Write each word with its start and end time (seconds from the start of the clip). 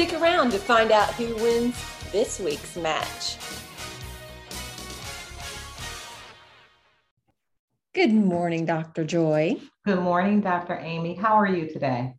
Stick 0.00 0.18
around 0.18 0.50
to 0.50 0.58
find 0.58 0.92
out 0.92 1.12
who 1.12 1.34
wins 1.42 1.78
this 2.10 2.40
week's 2.40 2.74
match. 2.74 3.36
Good 7.92 8.10
morning, 8.10 8.64
Dr. 8.64 9.04
Joy. 9.04 9.58
Good 9.84 10.00
morning, 10.00 10.40
Dr. 10.40 10.78
Amy. 10.78 11.16
How 11.16 11.34
are 11.34 11.46
you 11.46 11.68
today? 11.68 12.14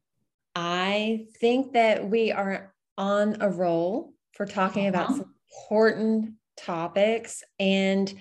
I 0.53 1.25
think 1.39 1.73
that 1.73 2.07
we 2.07 2.31
are 2.31 2.71
on 2.99 3.37
a 3.41 3.49
roll 3.49 4.13
for 4.33 4.45
talking 4.45 4.85
uh-huh. 4.85 5.03
about 5.03 5.17
some 5.17 5.33
important 5.49 6.33
topics. 6.57 7.41
And 7.59 8.13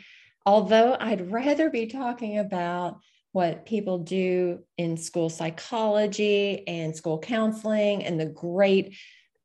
although 0.46 0.96
I'd 0.98 1.30
rather 1.30 1.68
be 1.68 1.84
talking 1.84 2.38
about 2.38 2.98
what 3.32 3.66
people 3.66 3.98
do 3.98 4.60
in 4.78 4.96
school 4.96 5.28
psychology 5.28 6.66
and 6.66 6.96
school 6.96 7.18
counseling 7.18 8.04
and 8.04 8.18
the 8.18 8.24
great 8.24 8.96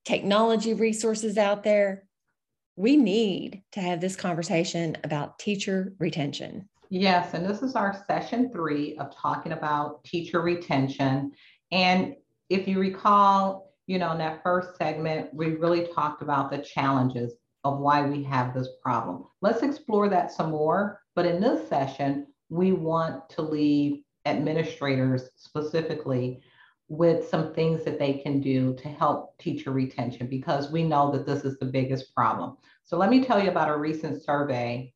technology 0.05 0.73
resources 0.73 1.37
out 1.37 1.63
there. 1.63 2.03
We 2.77 2.95
need 2.95 3.63
to 3.73 3.81
have 3.81 3.99
this 3.99 4.15
conversation 4.15 4.97
about 5.03 5.39
teacher 5.39 5.93
retention. 5.99 6.69
Yes, 6.89 7.33
and 7.33 7.45
this 7.45 7.61
is 7.61 7.75
our 7.75 8.03
session 8.07 8.51
three 8.51 8.97
of 8.97 9.15
talking 9.15 9.51
about 9.51 10.03
teacher 10.03 10.41
retention. 10.41 11.31
And 11.71 12.15
if 12.49 12.67
you 12.67 12.79
recall, 12.79 13.73
you 13.87 13.97
know, 13.97 14.11
in 14.11 14.19
that 14.19 14.43
first 14.43 14.77
segment, 14.77 15.33
we 15.33 15.55
really 15.55 15.87
talked 15.93 16.21
about 16.21 16.51
the 16.51 16.59
challenges 16.59 17.33
of 17.63 17.79
why 17.79 18.05
we 18.05 18.23
have 18.23 18.53
this 18.53 18.69
problem. 18.83 19.25
Let's 19.41 19.63
explore 19.63 20.07
that 20.09 20.31
some 20.31 20.51
more. 20.51 21.01
But 21.15 21.25
in 21.25 21.41
this 21.41 21.67
session, 21.67 22.27
we 22.49 22.73
want 22.73 23.27
to 23.31 23.41
leave 23.41 24.03
administrators 24.25 25.29
specifically 25.35 26.41
with 26.87 27.27
some 27.27 27.53
things 27.53 27.83
that 27.83 27.97
they 27.97 28.13
can 28.13 28.39
do 28.39 28.75
to 28.75 28.87
help 28.87 29.37
teacher 29.37 29.71
retention 29.71 30.27
because 30.27 30.71
we 30.71 30.83
know 30.83 31.11
that 31.11 31.25
this 31.25 31.43
is 31.43 31.57
the 31.57 31.65
biggest 31.65 32.13
problem. 32.13 32.57
So 32.83 32.97
let 32.97 33.09
me 33.09 33.23
tell 33.23 33.43
you 33.43 33.49
about 33.49 33.69
a 33.69 33.77
recent 33.77 34.23
survey 34.23 34.93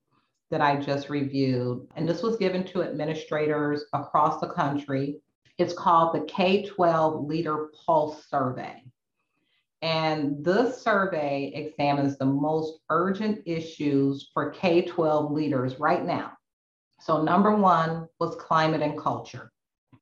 that 0.52 0.62
I 0.62 0.80
just 0.80 1.10
reviewed, 1.10 1.88
and 1.96 2.08
this 2.08 2.24
was 2.24 2.38
given 2.38 2.64
to 2.66 2.84
administrators 2.84 3.86
across 3.94 4.40
the 4.40 4.50
country. 4.50 5.18
It's 5.58 5.74
called 5.74 6.16
the 6.16 6.26
K 6.26 6.66
12 6.66 7.26
Leader 7.26 7.70
Pulse 7.86 8.26
Survey. 8.30 8.84
And 9.82 10.44
this 10.44 10.82
survey 10.82 11.52
examines 11.56 12.18
the 12.18 12.26
most 12.26 12.80
urgent 12.90 13.42
issues 13.46 14.30
for 14.34 14.52
K 14.52 14.82
12 14.84 15.32
leaders 15.32 15.80
right 15.80 16.04
now. 16.04 16.34
So, 17.00 17.24
number 17.24 17.56
one 17.56 18.08
was 18.20 18.36
climate 18.36 18.82
and 18.82 18.98
culture. 19.00 19.52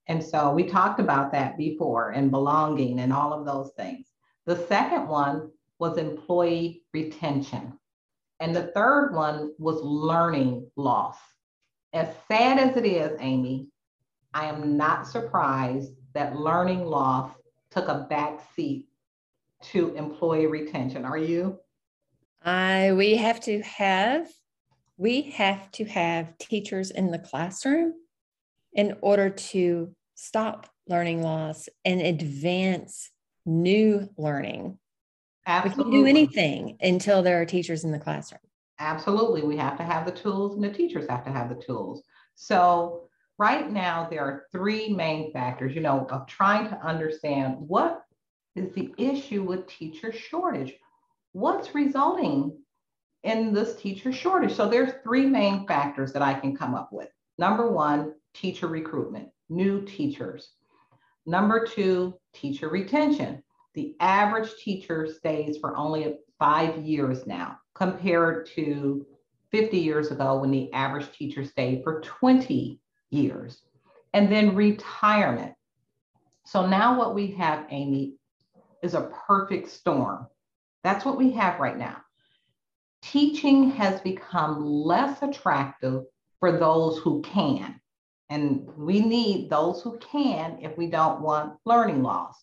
And 0.08 0.24
so 0.24 0.52
we 0.52 0.64
talked 0.64 1.00
about 1.00 1.32
that 1.34 1.58
before 1.58 2.12
and 2.12 2.32
belonging 2.32 3.00
and 3.00 3.12
all 3.12 3.34
of 3.34 3.46
those 3.46 3.72
things. 3.76 4.08
The 4.46 4.66
second 4.68 5.08
one 5.08 5.52
was 5.80 5.98
employee 5.98 6.84
retention. 6.94 7.78
And 8.40 8.56
the 8.56 8.68
third 8.68 9.14
one 9.14 9.54
was 9.58 9.82
learning 9.82 10.70
loss. 10.76 11.18
As 11.94 12.08
sad 12.28 12.60
as 12.60 12.78
it 12.78 12.86
is, 12.86 13.18
Amy, 13.20 13.68
I 14.34 14.46
am 14.46 14.78
not 14.78 15.08
surprised 15.08 15.94
that 16.14 16.36
learning 16.36 16.86
loss 16.86 17.32
took 17.72 17.88
a 17.88 18.06
back 18.10 18.40
seat 18.56 18.86
to 19.62 19.96
employee 19.96 20.48
retention. 20.48 21.06
Are 21.06 21.18
you? 21.18 21.60
I 22.44 22.94
we 22.94 23.18
have 23.18 23.40
to 23.42 23.62
have 23.62 24.28
we 24.98 25.22
have 25.32 25.72
to 25.72 25.86
have 25.86 26.38
teachers 26.38 26.92
in 26.92 27.12
the 27.12 27.20
classroom 27.20 27.94
in 28.74 28.96
order 29.02 29.30
to 29.30 29.94
stop 30.18 30.68
learning 30.90 31.22
loss 31.22 31.70
and 31.86 32.02
advance 32.02 33.12
new 33.46 34.10
learning. 34.18 34.78
Absolutely. 35.46 35.84
We 35.84 35.92
can 35.92 36.02
do 36.02 36.10
anything 36.10 36.78
until 36.82 37.22
there 37.22 37.40
are 37.40 37.46
teachers 37.46 37.84
in 37.84 37.92
the 37.92 38.00
classroom. 38.00 38.42
Absolutely. 38.80 39.44
We 39.44 39.58
have 39.58 39.78
to 39.78 39.84
have 39.84 40.06
the 40.06 40.12
tools 40.12 40.56
and 40.56 40.64
the 40.64 40.74
teachers 40.74 41.08
have 41.08 41.24
to 41.26 41.32
have 41.32 41.50
the 41.50 41.64
tools. 41.64 42.02
So 42.34 43.10
right 43.38 43.72
now 43.72 44.08
there 44.10 44.22
are 44.22 44.46
three 44.52 44.90
main 44.90 45.32
factors, 45.32 45.76
you 45.76 45.82
know, 45.82 46.08
of 46.10 46.26
trying 46.26 46.68
to 46.70 46.86
understand 46.86 47.56
what 47.60 48.04
is 48.56 48.74
the 48.74 48.94
issue 48.98 49.44
with 49.44 49.68
teacher 49.68 50.12
shortage? 50.12 50.74
What's 51.34 51.76
resulting 51.76 52.58
in 53.24 53.54
this 53.54 53.76
teacher 53.76 54.12
shortage? 54.12 54.56
So 54.56 54.68
there's 54.68 54.94
three 55.04 55.28
main 55.28 55.68
factors 55.68 56.12
that 56.14 56.24
I 56.24 56.34
can 56.34 56.56
come 56.56 56.74
up 56.74 56.90
with. 56.92 57.10
Number 57.38 57.72
one, 57.72 58.14
teacher 58.34 58.68
recruitment 58.68 59.30
new 59.50 59.82
teachers. 59.84 60.52
Number 61.26 61.66
two, 61.66 62.14
teacher 62.34 62.70
retention. 62.70 63.44
The 63.74 63.96
average 64.00 64.56
teacher 64.56 65.08
stays 65.08 65.58
for 65.58 65.76
only 65.76 66.18
five 66.40 66.78
years 66.78 67.28
now, 67.28 67.60
compared 67.76 68.48
to 68.56 69.06
50 69.52 69.78
years 69.78 70.12
ago 70.12 70.40
when 70.40 70.52
the 70.52 70.72
average 70.74 71.12
teacher 71.12 71.46
stayed 71.46 71.84
for 71.84 72.02
20 72.02 72.80
years. 73.10 73.62
And 74.14 74.32
then 74.32 74.56
retirement. 74.56 75.54
So 76.46 76.66
now 76.66 76.98
what 76.98 77.14
we 77.14 77.28
have, 77.32 77.66
Amy, 77.70 78.16
is 78.82 78.94
a 78.94 79.12
perfect 79.28 79.70
storm. 79.70 80.28
That's 80.84 81.06
what 81.06 81.18
we 81.18 81.32
have 81.32 81.60
right 81.60 81.78
now. 81.78 81.98
Teaching 83.02 83.72
has 83.72 84.00
become 84.02 84.66
less 84.66 85.22
attractive 85.22 86.04
for 86.40 86.58
those 86.58 87.00
who 87.00 87.22
can. 87.22 87.80
And 88.30 88.68
we 88.78 89.00
need 89.00 89.50
those 89.50 89.82
who 89.82 89.98
can 90.00 90.60
if 90.62 90.78
we 90.78 90.88
don't 90.88 91.22
want 91.22 91.58
learning 91.66 92.04
loss. 92.04 92.36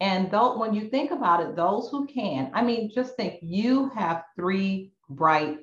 And 0.00 0.30
though, 0.30 0.58
when 0.58 0.74
you 0.74 0.88
think 0.88 1.10
about 1.10 1.40
it, 1.40 1.54
those 1.54 1.88
who 1.90 2.06
can, 2.06 2.50
I 2.54 2.62
mean, 2.62 2.90
just 2.92 3.14
think 3.14 3.38
you 3.40 3.88
have 3.90 4.24
three 4.34 4.92
bright 5.08 5.58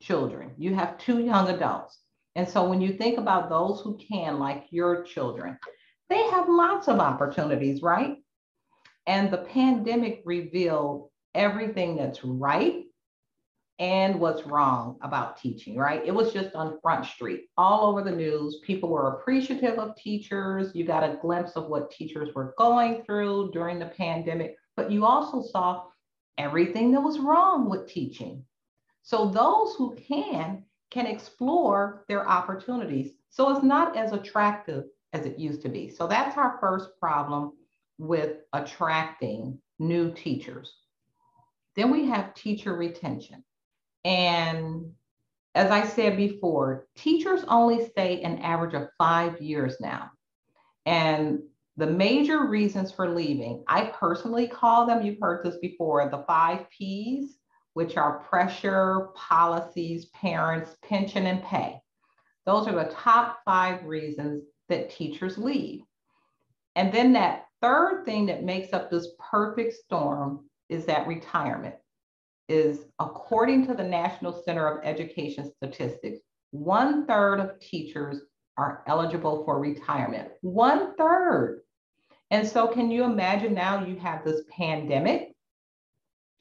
children, 0.00 0.52
you 0.56 0.74
have 0.74 0.98
two 0.98 1.20
young 1.20 1.48
adults. 1.48 1.98
And 2.36 2.48
so 2.48 2.68
when 2.68 2.80
you 2.80 2.94
think 2.94 3.18
about 3.18 3.48
those 3.48 3.80
who 3.80 3.98
can, 3.98 4.38
like 4.38 4.66
your 4.70 5.02
children, 5.02 5.58
they 6.08 6.22
have 6.30 6.48
lots 6.48 6.88
of 6.88 6.98
opportunities, 6.98 7.82
right? 7.82 8.16
And 9.06 9.30
the 9.30 9.38
pandemic 9.38 10.22
revealed 10.24 11.10
everything 11.34 11.96
that's 11.96 12.24
right 12.24 12.83
and 13.78 14.20
what's 14.20 14.46
wrong 14.46 14.98
about 15.02 15.36
teaching, 15.36 15.76
right? 15.76 16.04
It 16.04 16.14
was 16.14 16.32
just 16.32 16.54
on 16.54 16.78
Front 16.80 17.06
Street, 17.06 17.46
all 17.56 17.86
over 17.86 18.02
the 18.02 18.14
news. 18.14 18.60
People 18.64 18.88
were 18.88 19.16
appreciative 19.16 19.78
of 19.78 19.96
teachers. 19.96 20.70
You 20.74 20.84
got 20.84 21.02
a 21.02 21.18
glimpse 21.20 21.52
of 21.52 21.68
what 21.68 21.90
teachers 21.90 22.34
were 22.34 22.54
going 22.56 23.02
through 23.02 23.50
during 23.52 23.78
the 23.78 23.86
pandemic, 23.86 24.56
but 24.76 24.92
you 24.92 25.04
also 25.04 25.42
saw 25.42 25.84
everything 26.38 26.92
that 26.92 27.00
was 27.00 27.18
wrong 27.18 27.68
with 27.68 27.88
teaching. 27.88 28.44
So 29.02 29.26
those 29.26 29.74
who 29.74 29.96
can 29.96 30.64
can 30.90 31.06
explore 31.06 32.04
their 32.08 32.28
opportunities. 32.28 33.12
So 33.30 33.50
it's 33.50 33.64
not 33.64 33.96
as 33.96 34.12
attractive 34.12 34.84
as 35.12 35.26
it 35.26 35.38
used 35.38 35.62
to 35.62 35.68
be. 35.68 35.90
So 35.90 36.06
that's 36.06 36.36
our 36.36 36.58
first 36.60 36.90
problem 37.00 37.52
with 37.98 38.38
attracting 38.52 39.58
new 39.80 40.12
teachers. 40.12 40.72
Then 41.74 41.90
we 41.90 42.06
have 42.06 42.34
teacher 42.34 42.76
retention. 42.76 43.44
And 44.04 44.92
as 45.54 45.70
I 45.70 45.86
said 45.86 46.16
before, 46.16 46.86
teachers 46.96 47.44
only 47.48 47.88
stay 47.88 48.22
an 48.22 48.38
average 48.40 48.74
of 48.74 48.88
five 48.98 49.40
years 49.40 49.76
now. 49.80 50.10
And 50.84 51.40
the 51.76 51.86
major 51.86 52.46
reasons 52.46 52.92
for 52.92 53.08
leaving, 53.08 53.64
I 53.66 53.86
personally 53.86 54.46
call 54.46 54.86
them, 54.86 55.02
you've 55.02 55.20
heard 55.20 55.44
this 55.44 55.56
before, 55.58 56.08
the 56.08 56.24
five 56.26 56.68
P's, 56.70 57.38
which 57.72 57.96
are 57.96 58.20
pressure, 58.20 59.08
policies, 59.14 60.06
parents, 60.06 60.76
pension, 60.82 61.26
and 61.26 61.42
pay. 61.42 61.80
Those 62.46 62.68
are 62.68 62.74
the 62.74 62.92
top 62.92 63.38
five 63.44 63.84
reasons 63.84 64.44
that 64.68 64.90
teachers 64.90 65.38
leave. 65.38 65.80
And 66.76 66.92
then 66.92 67.12
that 67.14 67.46
third 67.60 68.04
thing 68.04 68.26
that 68.26 68.44
makes 68.44 68.72
up 68.72 68.90
this 68.90 69.08
perfect 69.18 69.74
storm 69.74 70.48
is 70.68 70.84
that 70.86 71.06
retirement 71.06 71.74
is 72.48 72.86
according 72.98 73.66
to 73.66 73.74
the 73.74 73.84
National 73.84 74.42
Center 74.44 74.66
of 74.68 74.84
Education 74.84 75.50
Statistics, 75.56 76.20
one 76.50 77.06
third 77.06 77.40
of 77.40 77.58
teachers 77.60 78.20
are 78.56 78.84
eligible 78.86 79.44
for 79.44 79.58
retirement. 79.58 80.28
One 80.42 80.94
third. 80.96 81.62
And 82.30 82.46
so, 82.46 82.66
can 82.66 82.90
you 82.90 83.04
imagine 83.04 83.54
now 83.54 83.84
you 83.84 83.96
have 83.96 84.24
this 84.24 84.42
pandemic, 84.50 85.34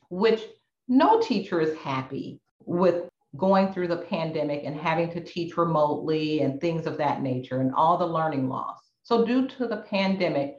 which 0.10 0.42
no 0.88 1.22
teacher 1.22 1.60
is 1.60 1.78
happy 1.78 2.40
with 2.66 3.10
going 3.38 3.74
through 3.74 3.88
the 3.88 3.98
pandemic 3.98 4.62
and 4.64 4.76
having 4.76 5.12
to 5.12 5.24
teach 5.24 5.58
remotely 5.58 6.42
and 6.42 6.62
things 6.62 6.86
of 6.86 6.98
that 6.98 7.22
nature 7.22 7.62
and 7.62 7.74
all 7.74 7.98
the 7.98 8.06
learning 8.06 8.48
loss. 8.48 8.80
So, 9.04 9.26
due 9.26 9.48
to 9.48 9.68
the 9.68 9.78
pandemic, 9.90 10.58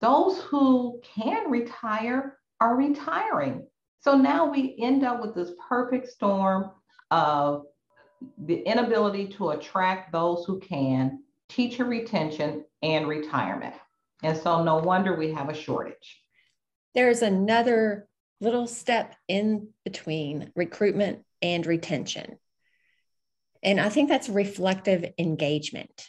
those 0.00 0.40
who 0.42 1.00
can 1.02 1.50
retire 1.50 2.38
are 2.60 2.76
retiring. 2.76 3.66
So 4.06 4.16
now 4.16 4.48
we 4.48 4.76
end 4.78 5.02
up 5.02 5.20
with 5.20 5.34
this 5.34 5.50
perfect 5.68 6.06
storm 6.06 6.70
of 7.10 7.64
the 8.38 8.58
inability 8.60 9.26
to 9.30 9.50
attract 9.50 10.12
those 10.12 10.44
who 10.44 10.60
can, 10.60 11.24
teacher 11.48 11.84
retention, 11.84 12.64
and 12.84 13.08
retirement. 13.08 13.74
And 14.22 14.38
so 14.38 14.62
no 14.62 14.76
wonder 14.76 15.16
we 15.16 15.32
have 15.32 15.48
a 15.48 15.54
shortage. 15.54 16.22
There's 16.94 17.22
another 17.22 18.06
little 18.40 18.68
step 18.68 19.16
in 19.26 19.70
between 19.84 20.52
recruitment 20.54 21.24
and 21.42 21.66
retention. 21.66 22.38
And 23.60 23.80
I 23.80 23.88
think 23.88 24.08
that's 24.08 24.28
reflective 24.28 25.14
engagement 25.18 26.08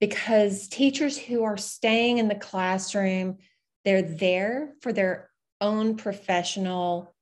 because 0.00 0.68
teachers 0.68 1.18
who 1.18 1.44
are 1.44 1.58
staying 1.58 2.16
in 2.16 2.28
the 2.28 2.34
classroom, 2.34 3.36
they're 3.84 4.00
there 4.00 4.72
for 4.80 4.90
their 4.90 5.28
own 5.60 5.96
professional 5.96 7.14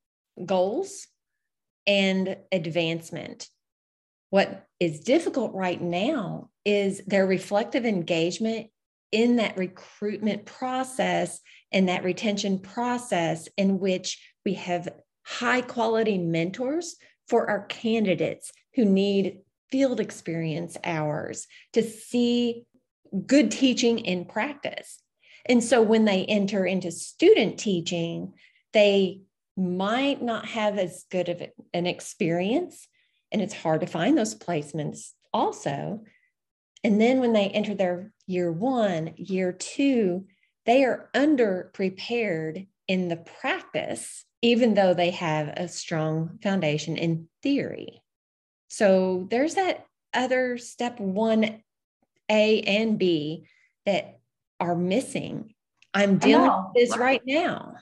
goals 0.45 1.07
and 1.87 2.37
advancement. 2.51 3.49
What 4.31 4.67
is 4.81 5.01
difficult 5.01 5.53
right 5.53 5.81
now 5.81 6.49
is 6.65 7.03
their 7.07 7.27
reflective 7.27 7.85
engagement 7.85 8.69
in 9.11 9.37
that 9.37 9.59
recruitment 9.59 10.47
process 10.47 11.41
and 11.71 11.89
that 11.89 12.05
retention 12.05 12.59
process 12.59 13.49
in 13.57 13.79
which 13.79 14.19
we 14.45 14.55
have 14.55 14.89
high 15.25 15.61
quality 15.61 16.19
mentors 16.19 16.97
for 17.29 17.49
our 17.49 17.67
candidates 17.67 18.53
who 18.75 18.85
need 18.85 19.41
field 19.71 20.01
experience 20.01 20.77
hours 20.83 21.47
to 21.73 21.83
see 21.83 22.65
good 23.27 23.51
teaching 23.51 23.99
in 23.99 24.25
practice. 24.25 25.01
And 25.47 25.63
so 25.63 25.83
when 25.83 26.05
they 26.05 26.25
enter 26.25 26.65
into 26.65 26.91
student 26.91 27.59
teaching, 27.59 28.35
they 28.73 29.23
might 29.57 30.23
not 30.23 30.47
have 30.47 30.79
as 30.79 31.05
good 31.11 31.29
of 31.29 31.43
an 31.75 31.87
experience. 31.87 32.87
And 33.31 33.43
it's 33.43 33.55
hard 33.55 33.81
to 33.81 33.87
find 33.87 34.17
those 34.17 34.35
placements 34.35 35.11
also. 35.33 36.05
And 36.85 37.01
then 37.01 37.21
when 37.21 37.33
they 37.33 37.49
enter 37.49 37.75
their 37.75 38.13
year 38.27 38.51
one, 38.51 39.15
year 39.17 39.53
two, 39.53 40.27
they 40.65 40.85
are 40.85 41.11
under 41.15 41.71
prepared 41.75 42.67
in 42.89 43.09
the 43.09 43.17
practice, 43.17 44.25
even 44.43 44.75
though 44.75 44.95
they 44.95 45.11
have 45.11 45.49
a 45.49 45.69
strong 45.69 46.39
foundation 46.43 46.97
in 46.97 47.29
theory. 47.43 48.03
So 48.69 49.27
there's 49.31 49.55
that 49.55 49.87
other 50.15 50.59
step 50.59 50.99
one 51.01 51.63
A 52.31 52.61
and 52.63 52.99
B 52.99 53.47
that 53.87 54.21
are 54.63 54.77
missing. 54.77 55.53
I'm 55.93 56.19
dealing 56.19 56.51
with 56.51 56.75
this 56.75 56.91
right. 56.91 57.01
right 57.01 57.23
now. 57.27 57.75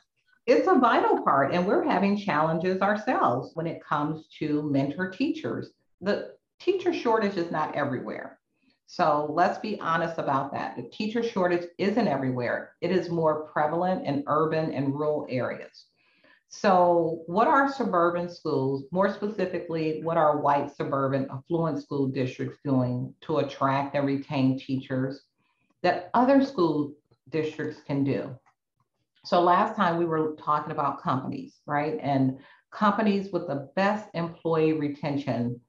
It's 0.46 0.66
a 0.66 0.78
vital 0.78 1.22
part, 1.22 1.52
and 1.52 1.66
we're 1.66 1.84
having 1.84 2.16
challenges 2.16 2.80
ourselves 2.80 3.50
when 3.54 3.66
it 3.66 3.84
comes 3.84 4.26
to 4.38 4.62
mentor 4.62 5.10
teachers. 5.10 5.70
The 6.00 6.32
teacher 6.58 6.92
shortage 6.92 7.36
is 7.36 7.50
not 7.50 7.76
everywhere. 7.76 8.38
So 8.86 9.30
let's 9.30 9.58
be 9.58 9.78
honest 9.78 10.18
about 10.18 10.52
that. 10.52 10.76
The 10.76 10.88
teacher 10.90 11.22
shortage 11.22 11.68
isn't 11.78 12.08
everywhere. 12.08 12.72
It 12.80 12.90
is 12.90 13.10
more 13.10 13.44
prevalent 13.44 14.06
in 14.06 14.24
urban 14.26 14.72
and 14.72 14.94
rural 14.94 15.26
areas. 15.28 15.86
So, 16.48 17.22
what 17.26 17.46
are 17.46 17.72
suburban 17.72 18.28
schools, 18.28 18.82
more 18.90 19.14
specifically, 19.14 20.00
what 20.02 20.16
are 20.16 20.40
white 20.40 20.74
suburban 20.74 21.28
affluent 21.30 21.80
school 21.80 22.08
districts 22.08 22.58
doing 22.64 23.14
to 23.20 23.38
attract 23.38 23.94
and 23.94 24.04
retain 24.04 24.58
teachers 24.58 25.26
that 25.82 26.10
other 26.14 26.44
school 26.44 26.94
districts 27.28 27.80
can 27.86 28.04
do. 28.04 28.36
So 29.24 29.40
last 29.40 29.76
time 29.76 29.98
we 29.98 30.06
were 30.06 30.34
talking 30.38 30.72
about 30.72 31.02
companies, 31.02 31.60
right? 31.66 31.98
And 32.00 32.38
companies 32.70 33.32
with 33.32 33.46
the 33.46 33.70
best 33.76 34.08
employee 34.14 34.72
retention. 34.72 35.60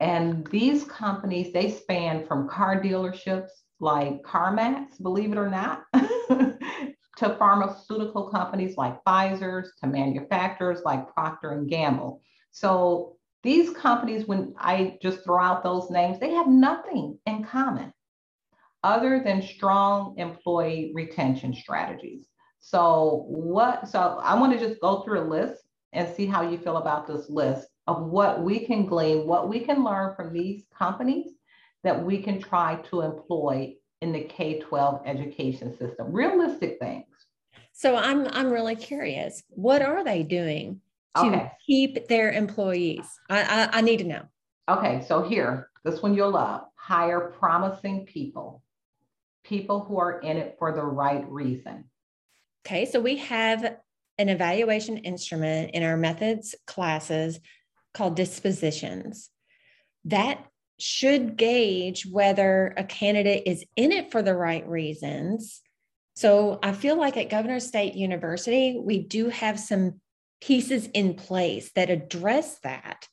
And 0.00 0.46
these 0.48 0.84
companies, 0.84 1.52
they 1.52 1.70
span 1.70 2.26
from 2.26 2.48
car 2.48 2.80
dealerships 2.80 3.50
like 3.80 4.22
CarMax, 4.22 5.02
believe 5.02 5.32
it 5.32 5.38
or 5.38 5.50
not, 5.50 5.84
to 5.94 7.36
pharmaceutical 7.38 8.30
companies 8.30 8.76
like 8.76 9.02
Pfizer's, 9.04 9.72
to 9.80 9.88
manufacturers 9.88 10.82
like 10.84 11.12
Procter 11.12 11.52
and 11.52 11.68
Gamble. 11.68 12.20
So 12.52 13.16
these 13.42 13.70
companies, 13.70 14.26
when 14.26 14.54
I 14.58 14.98
just 15.02 15.24
throw 15.24 15.42
out 15.42 15.64
those 15.64 15.90
names, 15.90 16.20
they 16.20 16.30
have 16.30 16.46
nothing 16.46 17.18
in 17.26 17.44
common 17.44 17.92
other 18.82 19.22
than 19.24 19.42
strong 19.42 20.14
employee 20.18 20.92
retention 20.94 21.54
strategies. 21.54 22.26
So 22.60 23.24
what, 23.26 23.88
so 23.88 24.20
I 24.22 24.38
want 24.38 24.52
to 24.52 24.58
just 24.58 24.80
go 24.80 25.02
through 25.02 25.20
a 25.20 25.28
list 25.28 25.62
and 25.92 26.12
see 26.14 26.26
how 26.26 26.48
you 26.48 26.58
feel 26.58 26.76
about 26.76 27.06
this 27.06 27.28
list 27.28 27.68
of 27.86 28.06
what 28.06 28.42
we 28.42 28.60
can 28.60 28.86
glean, 28.86 29.26
what 29.26 29.48
we 29.48 29.60
can 29.60 29.84
learn 29.84 30.14
from 30.14 30.32
these 30.32 30.64
companies 30.76 31.32
that 31.82 32.04
we 32.04 32.18
can 32.18 32.40
try 32.40 32.76
to 32.90 33.00
employ 33.00 33.74
in 34.00 34.12
the 34.12 34.22
K-12 34.22 35.02
education 35.06 35.76
system, 35.76 36.12
realistic 36.12 36.78
things. 36.80 37.06
So 37.72 37.96
I'm 37.96 38.26
I'm 38.28 38.50
really 38.50 38.76
curious. 38.76 39.42
What 39.48 39.82
are 39.82 40.04
they 40.04 40.22
doing 40.22 40.80
to 41.16 41.22
okay. 41.22 41.52
keep 41.66 42.06
their 42.08 42.30
employees? 42.30 43.06
I, 43.30 43.42
I, 43.42 43.78
I 43.78 43.80
need 43.80 43.98
to 43.98 44.04
know. 44.04 44.22
Okay, 44.68 45.04
so 45.06 45.22
here, 45.22 45.70
this 45.84 46.02
one 46.02 46.14
you'll 46.14 46.30
love. 46.30 46.62
Hire 46.76 47.32
promising 47.38 48.06
people 48.06 48.62
people 49.44 49.80
who 49.80 49.98
are 49.98 50.20
in 50.20 50.36
it 50.36 50.56
for 50.58 50.72
the 50.72 50.82
right 50.82 51.28
reason. 51.28 51.84
Okay, 52.66 52.84
so 52.84 53.00
we 53.00 53.16
have 53.18 53.76
an 54.18 54.28
evaluation 54.28 54.98
instrument 54.98 55.72
in 55.72 55.82
our 55.82 55.96
methods 55.96 56.54
classes 56.66 57.40
called 57.94 58.16
dispositions. 58.16 59.30
That 60.04 60.44
should 60.78 61.36
gauge 61.36 62.06
whether 62.06 62.74
a 62.76 62.84
candidate 62.84 63.44
is 63.46 63.64
in 63.76 63.92
it 63.92 64.10
for 64.10 64.22
the 64.22 64.34
right 64.34 64.66
reasons. 64.68 65.60
So 66.14 66.58
I 66.62 66.72
feel 66.72 66.96
like 66.96 67.16
at 67.16 67.30
Governors 67.30 67.66
State 67.66 67.94
University, 67.94 68.78
we 68.78 69.00
do 69.00 69.28
have 69.28 69.58
some 69.58 70.00
pieces 70.40 70.88
in 70.92 71.14
place 71.14 71.70
that 71.74 71.90
address 71.90 72.58
that. 72.60 73.06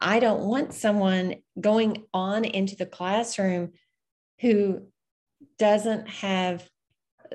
I 0.00 0.20
don't 0.20 0.44
want 0.44 0.72
someone 0.72 1.36
going 1.60 2.04
on 2.14 2.44
into 2.44 2.76
the 2.76 2.86
classroom 2.86 3.72
who 4.40 4.82
doesn't 5.58 6.08
have 6.08 6.68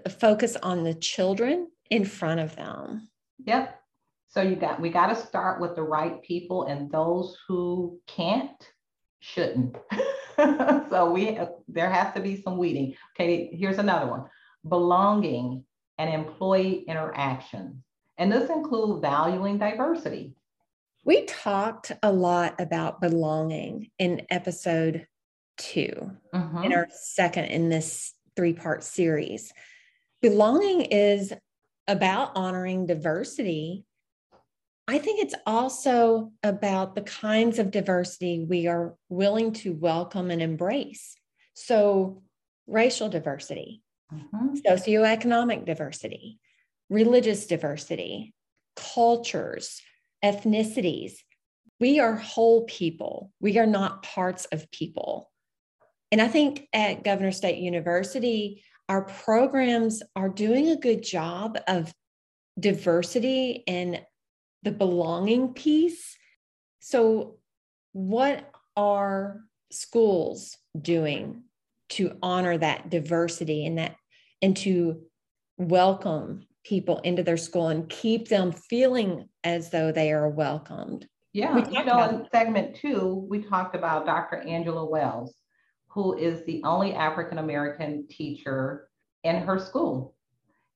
a 0.05 0.09
focus 0.09 0.55
on 0.61 0.83
the 0.83 0.93
children 0.93 1.67
in 1.89 2.05
front 2.05 2.39
of 2.39 2.55
them. 2.55 3.09
Yep. 3.45 3.79
So 4.27 4.41
you 4.41 4.55
got 4.55 4.81
we 4.81 4.89
got 4.89 5.07
to 5.07 5.15
start 5.15 5.61
with 5.61 5.75
the 5.75 5.83
right 5.83 6.21
people 6.23 6.63
and 6.63 6.91
those 6.91 7.37
who 7.47 7.99
can't 8.07 8.67
shouldn't. 9.19 9.77
so 10.35 11.11
we 11.11 11.37
there 11.67 11.89
has 11.89 12.13
to 12.15 12.19
be 12.19 12.41
some 12.41 12.57
weeding. 12.57 12.95
Okay, 13.15 13.49
here's 13.53 13.77
another 13.77 14.09
one. 14.09 14.25
Belonging 14.67 15.63
and 15.97 16.09
employee 16.11 16.83
interaction. 16.87 17.83
And 18.17 18.31
this 18.31 18.49
includes 18.49 19.01
valuing 19.01 19.57
diversity. 19.57 20.35
We 21.05 21.25
talked 21.25 21.91
a 22.01 22.11
lot 22.11 22.59
about 22.59 23.01
belonging 23.01 23.91
in 23.99 24.25
episode 24.29 25.05
2 25.57 26.11
mm-hmm. 26.33 26.63
in 26.63 26.73
our 26.73 26.87
second 26.91 27.45
in 27.45 27.69
this 27.69 28.13
three 28.35 28.53
part 28.53 28.83
series. 28.83 29.53
Belonging 30.21 30.81
is 30.81 31.33
about 31.87 32.31
honoring 32.35 32.85
diversity. 32.85 33.85
I 34.87 34.97
think 34.97 35.21
it's 35.21 35.35
also 35.45 36.31
about 36.43 36.95
the 36.95 37.01
kinds 37.01 37.59
of 37.59 37.71
diversity 37.71 38.45
we 38.47 38.67
are 38.67 38.95
willing 39.09 39.53
to 39.53 39.73
welcome 39.73 40.31
and 40.31 40.41
embrace. 40.41 41.15
So, 41.53 42.23
racial 42.67 43.09
diversity, 43.09 43.81
mm-hmm. 44.13 44.55
socioeconomic 44.65 45.65
diversity, 45.65 46.39
religious 46.89 47.45
diversity, 47.45 48.33
cultures, 48.75 49.81
ethnicities, 50.23 51.13
we 51.79 51.99
are 51.99 52.15
whole 52.15 52.63
people. 52.63 53.31
We 53.41 53.57
are 53.57 53.65
not 53.65 54.03
parts 54.03 54.45
of 54.45 54.71
people. 54.71 55.29
And 56.13 56.21
I 56.21 56.27
think 56.27 56.67
at 56.73 57.03
Governors 57.03 57.37
State 57.37 57.57
University, 57.57 58.63
our 58.87 59.01
programs 59.01 60.03
are 60.15 60.29
doing 60.29 60.69
a 60.69 60.75
good 60.75 61.01
job 61.01 61.57
of 61.67 61.91
diversity 62.59 63.63
and 63.65 63.99
the 64.61 64.71
belonging 64.71 65.55
piece. 65.55 66.15
So, 66.81 67.37
what 67.93 68.47
are 68.77 69.39
schools 69.71 70.55
doing 70.79 71.45
to 71.89 72.15
honor 72.21 72.59
that 72.59 72.91
diversity 72.91 73.65
and 73.65 73.79
that 73.79 73.95
and 74.39 74.55
to 74.57 75.01
welcome 75.57 76.45
people 76.63 76.99
into 76.99 77.23
their 77.23 77.37
school 77.37 77.69
and 77.69 77.89
keep 77.89 78.27
them 78.27 78.51
feeling 78.51 79.29
as 79.43 79.71
though 79.71 79.91
they 79.91 80.11
are 80.11 80.29
welcomed? 80.29 81.07
Yeah, 81.33 81.67
you 81.71 81.83
know, 81.83 82.07
in 82.07 82.27
segment 82.31 82.75
two, 82.75 83.25
we 83.27 83.41
talked 83.41 83.75
about 83.75 84.05
Dr. 84.05 84.37
Angela 84.47 84.85
Wells, 84.85 85.33
who 85.93 86.17
is 86.17 86.43
the 86.45 86.61
only 86.63 86.93
African 86.93 87.37
American 87.37 88.07
teacher 88.09 88.89
in 89.23 89.35
her 89.37 89.59
school. 89.59 90.15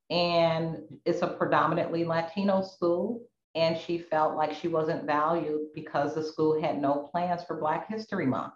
And 0.09 0.77
it's 1.05 1.21
a 1.21 1.27
predominantly 1.27 2.05
Latino 2.05 2.61
school. 2.61 3.23
And 3.55 3.77
she 3.77 3.97
felt 3.97 4.35
like 4.35 4.53
she 4.53 4.67
wasn't 4.67 5.05
valued 5.05 5.69
because 5.73 6.13
the 6.13 6.23
school 6.23 6.61
had 6.61 6.79
no 6.79 7.09
plans 7.11 7.41
for 7.43 7.59
Black 7.59 7.89
History 7.89 8.27
Month. 8.27 8.53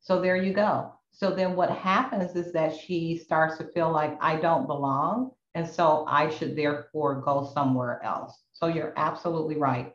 So 0.00 0.20
there 0.20 0.36
you 0.36 0.52
go. 0.52 0.92
So 1.10 1.34
then 1.34 1.56
what 1.56 1.70
happens 1.70 2.36
is 2.36 2.52
that 2.52 2.76
she 2.76 3.16
starts 3.16 3.56
to 3.58 3.72
feel 3.72 3.90
like 3.90 4.18
I 4.20 4.36
don't 4.36 4.66
belong. 4.66 5.30
And 5.54 5.66
so 5.66 6.04
I 6.06 6.28
should 6.28 6.56
therefore 6.56 7.22
go 7.22 7.50
somewhere 7.54 8.02
else. 8.04 8.42
So 8.52 8.66
you're 8.66 8.92
absolutely 8.96 9.56
right. 9.56 9.94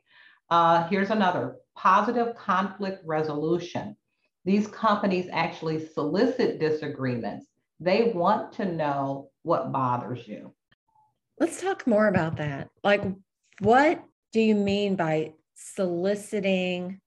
Uh, 0.50 0.88
here's 0.88 1.12
another 1.12 1.58
positive 1.75 2.36
conflict 2.36 3.04
resolution. 3.06 3.96
These 4.46 4.67
companies 4.67 5.27
actually 5.31 5.88
solicit 5.88 6.60
disagreements. 6.60 7.48
They 7.79 8.12
want 8.13 8.53
to 8.53 8.65
know 8.65 9.29
what 9.43 9.72
bothers 9.72 10.27
you. 10.27 10.53
Let's 11.39 11.62
talk 11.62 11.88
more 11.88 12.08
about 12.08 12.38
that. 12.38 12.69
Like, 12.84 13.03
what 13.60 14.03
do 14.34 14.41
you 14.41 14.55
mean 14.55 14.96
by 14.96 15.34
soliciting 15.55 17.00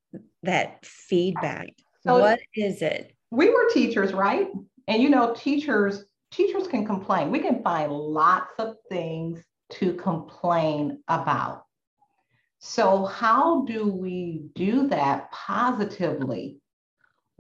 that 0.43 0.85
feedback? 0.85 1.69
So 2.05 2.19
what 2.19 2.41
is 2.55 2.83
it? 2.83 3.15
We 3.31 3.49
were 3.49 3.71
teachers, 3.71 4.13
right? 4.13 4.49
And 4.89 5.03
you 5.03 5.11
know, 5.11 5.35
teachers 5.35 6.05
teachers 6.33 6.67
can 6.67 6.85
complain. 6.85 7.31
We 7.31 7.41
can 7.41 7.63
find 7.63 7.93
lots 7.93 8.55
of 8.59 8.77
things 8.91 9.45
to 9.73 9.95
complain 9.95 10.99
about. 11.09 11.65
So, 12.59 13.05
how 13.05 13.65
do 13.65 13.87
we 13.87 14.45
do 14.55 14.89
that 14.89 15.31
positively 15.33 16.59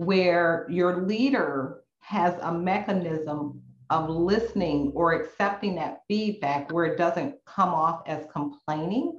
where 0.04 0.66
your 0.68 1.02
leader 1.06 1.82
has 2.00 2.34
a 2.42 2.52
mechanism 2.52 3.60
of 3.90 4.08
listening 4.08 4.90
or 4.94 5.12
accepting 5.12 5.74
that 5.76 6.00
feedback 6.08 6.72
where 6.72 6.86
it 6.86 6.98
doesn't 6.98 7.34
come 7.46 7.68
off 7.68 8.02
as 8.06 8.26
complaining, 8.32 9.16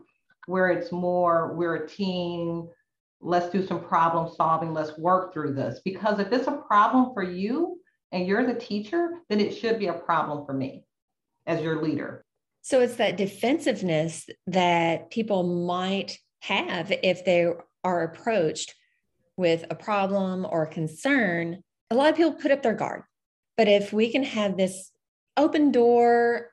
where 0.47 0.69
it's 0.69 0.91
more, 0.91 1.53
we're 1.53 1.75
a 1.75 1.87
team, 1.87 2.67
let's 3.21 3.49
do 3.49 3.65
some 3.65 3.81
problem 3.83 4.33
solving, 4.35 4.73
let's 4.73 4.97
work 4.97 5.33
through 5.33 5.53
this. 5.53 5.79
Because 5.85 6.19
if 6.19 6.31
it's 6.31 6.47
a 6.47 6.63
problem 6.67 7.13
for 7.13 7.23
you 7.23 7.79
and 8.11 8.27
you're 8.27 8.45
the 8.45 8.59
teacher, 8.59 9.11
then 9.29 9.39
it 9.39 9.55
should 9.55 9.79
be 9.79 9.87
a 9.87 9.93
problem 9.93 10.45
for 10.45 10.53
me 10.53 10.85
as 11.45 11.61
your 11.61 11.81
leader. 11.81 12.25
So 12.61 12.81
it's 12.81 12.95
that 12.95 13.17
defensiveness 13.17 14.27
that 14.47 15.11
people 15.11 15.65
might 15.65 16.17
have 16.41 16.91
if 17.03 17.25
they 17.25 17.47
are 17.83 18.03
approached 18.03 18.73
with 19.37 19.65
a 19.69 19.75
problem 19.75 20.45
or 20.49 20.63
a 20.63 20.67
concern. 20.67 21.61
A 21.89 21.95
lot 21.95 22.09
of 22.09 22.15
people 22.15 22.33
put 22.33 22.51
up 22.51 22.63
their 22.63 22.73
guard 22.73 23.03
but 23.57 23.67
if 23.67 23.93
we 23.93 24.09
can 24.09 24.23
have 24.23 24.57
this 24.57 24.91
open 25.37 25.71
door, 25.71 26.51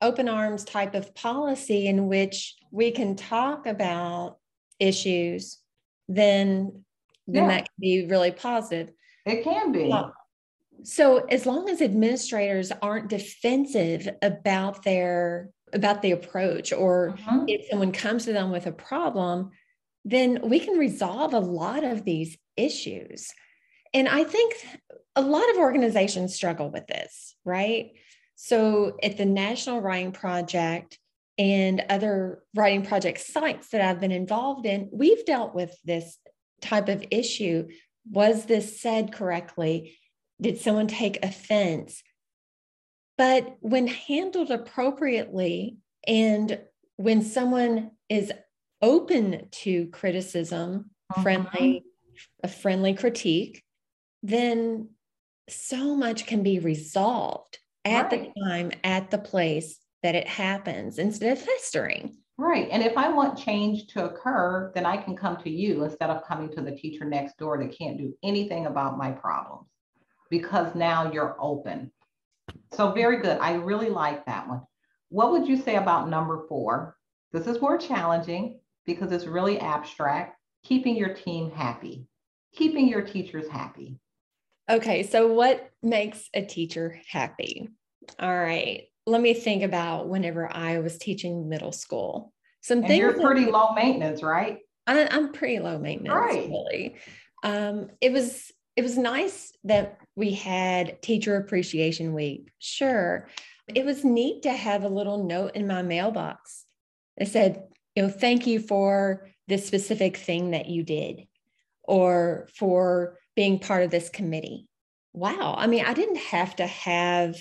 open 0.00 0.28
arms 0.28 0.64
type 0.64 0.94
of 0.94 1.14
policy 1.14 1.86
in 1.86 2.06
which 2.06 2.54
we 2.70 2.90
can 2.90 3.16
talk 3.16 3.66
about 3.66 4.38
issues, 4.78 5.58
then 6.08 6.84
then 7.26 7.44
yeah. 7.44 7.48
that 7.48 7.64
can 7.64 7.74
be 7.80 8.06
really 8.06 8.30
positive. 8.30 8.92
It 9.24 9.42
can 9.42 9.72
be. 9.72 9.92
So 10.84 11.24
as 11.24 11.46
long 11.46 11.68
as 11.68 11.82
administrators 11.82 12.70
aren't 12.82 13.08
defensive 13.08 14.08
about 14.22 14.84
their 14.84 15.50
about 15.72 16.00
the 16.02 16.12
approach 16.12 16.72
or 16.72 17.10
uh-huh. 17.10 17.44
if 17.48 17.68
someone 17.68 17.90
comes 17.90 18.24
to 18.26 18.32
them 18.32 18.52
with 18.52 18.66
a 18.66 18.72
problem, 18.72 19.50
then 20.06 20.38
we 20.44 20.60
can 20.60 20.78
resolve 20.78 21.34
a 21.34 21.40
lot 21.40 21.82
of 21.82 22.04
these 22.04 22.38
issues. 22.56 23.32
And 23.92 24.08
I 24.08 24.22
think 24.22 24.54
a 25.16 25.20
lot 25.20 25.50
of 25.50 25.56
organizations 25.56 26.32
struggle 26.32 26.70
with 26.70 26.86
this, 26.86 27.34
right? 27.44 27.90
So 28.36 28.96
at 29.02 29.16
the 29.16 29.24
National 29.24 29.80
Writing 29.80 30.12
Project 30.12 31.00
and 31.38 31.84
other 31.90 32.44
writing 32.54 32.86
project 32.86 33.18
sites 33.20 33.70
that 33.70 33.80
I've 33.80 33.98
been 33.98 34.12
involved 34.12 34.64
in, 34.64 34.88
we've 34.92 35.24
dealt 35.24 35.56
with 35.56 35.76
this 35.84 36.18
type 36.60 36.88
of 36.88 37.04
issue. 37.10 37.66
Was 38.08 38.44
this 38.44 38.80
said 38.80 39.12
correctly? 39.12 39.98
Did 40.40 40.60
someone 40.60 40.86
take 40.86 41.24
offense? 41.24 42.04
But 43.18 43.56
when 43.58 43.88
handled 43.88 44.52
appropriately 44.52 45.78
and 46.06 46.60
when 46.96 47.22
someone 47.22 47.90
is 48.08 48.30
open 48.82 49.48
to 49.50 49.86
criticism, 49.88 50.90
uh-huh. 51.10 51.22
friendly, 51.22 51.84
a 52.42 52.48
friendly 52.48 52.94
critique, 52.94 53.62
then 54.22 54.90
so 55.48 55.96
much 55.96 56.26
can 56.26 56.42
be 56.42 56.58
resolved 56.58 57.58
at 57.84 58.10
right. 58.10 58.34
the 58.34 58.40
time, 58.42 58.72
at 58.82 59.10
the 59.10 59.18
place 59.18 59.78
that 60.02 60.14
it 60.14 60.26
happens 60.26 60.98
instead 60.98 61.32
of 61.32 61.42
festering. 61.42 62.16
Right. 62.38 62.68
And 62.70 62.82
if 62.82 62.98
I 62.98 63.08
want 63.08 63.38
change 63.38 63.86
to 63.88 64.04
occur, 64.04 64.70
then 64.74 64.84
I 64.84 64.98
can 64.98 65.16
come 65.16 65.38
to 65.38 65.50
you 65.50 65.84
instead 65.84 66.10
of 66.10 66.24
coming 66.26 66.50
to 66.54 66.60
the 66.60 66.72
teacher 66.72 67.04
next 67.04 67.38
door 67.38 67.58
that 67.58 67.76
can't 67.76 67.96
do 67.96 68.14
anything 68.22 68.66
about 68.66 68.98
my 68.98 69.10
problems 69.10 69.68
because 70.30 70.74
now 70.74 71.10
you're 71.10 71.36
open. 71.40 71.90
So, 72.72 72.92
very 72.92 73.22
good. 73.22 73.38
I 73.38 73.54
really 73.54 73.88
like 73.88 74.26
that 74.26 74.48
one. 74.48 74.62
What 75.08 75.32
would 75.32 75.48
you 75.48 75.56
say 75.56 75.76
about 75.76 76.10
number 76.10 76.46
four? 76.48 76.96
This 77.32 77.46
is 77.46 77.60
more 77.60 77.78
challenging 77.78 78.60
because 78.86 79.12
it's 79.12 79.26
really 79.26 79.58
abstract. 79.58 80.38
Keeping 80.64 80.96
your 80.96 81.14
team 81.14 81.50
happy, 81.50 82.06
keeping 82.54 82.88
your 82.88 83.02
teachers 83.02 83.48
happy. 83.48 83.98
Okay, 84.68 85.04
so 85.04 85.32
what 85.32 85.70
makes 85.82 86.28
a 86.34 86.42
teacher 86.42 87.00
happy? 87.08 87.68
All 88.18 88.36
right, 88.36 88.84
let 89.06 89.20
me 89.20 89.34
think 89.34 89.62
about 89.62 90.08
whenever 90.08 90.52
I 90.52 90.80
was 90.80 90.98
teaching 90.98 91.48
middle 91.48 91.72
school. 91.72 92.32
Some 92.62 92.78
and 92.78 92.88
things 92.88 92.98
you're 92.98 93.12
pretty 93.12 93.44
that, 93.44 93.52
low 93.52 93.74
maintenance, 93.74 94.22
right? 94.22 94.58
I, 94.88 95.14
am 95.14 95.32
pretty 95.32 95.60
low 95.60 95.78
maintenance, 95.78 96.14
right. 96.14 96.48
really. 96.48 96.96
Um, 97.44 97.90
it 98.00 98.12
was 98.12 98.50
it 98.74 98.82
was 98.82 98.98
nice 98.98 99.52
that 99.64 99.98
we 100.16 100.32
had 100.32 101.00
Teacher 101.00 101.36
Appreciation 101.36 102.12
Week. 102.12 102.50
Sure, 102.58 103.28
it 103.72 103.84
was 103.84 104.04
neat 104.04 104.42
to 104.42 104.52
have 104.52 104.82
a 104.82 104.88
little 104.88 105.24
note 105.24 105.54
in 105.54 105.66
my 105.66 105.82
mailbox 105.82 106.64
that 107.18 107.28
said, 107.28 107.62
you 107.96 108.02
know, 108.02 108.08
thank 108.08 108.46
you 108.46 108.60
for 108.60 109.28
this 109.48 109.66
specific 109.66 110.16
thing 110.16 110.50
that 110.50 110.68
you 110.68 110.82
did, 110.82 111.26
or 111.82 112.48
for 112.54 113.18
being 113.34 113.58
part 113.58 113.82
of 113.82 113.90
this 113.90 114.10
committee. 114.10 114.68
Wow. 115.14 115.54
I 115.56 115.66
mean, 115.66 115.84
I 115.84 115.94
didn't 115.94 116.18
have 116.18 116.54
to 116.56 116.66
have 116.66 117.36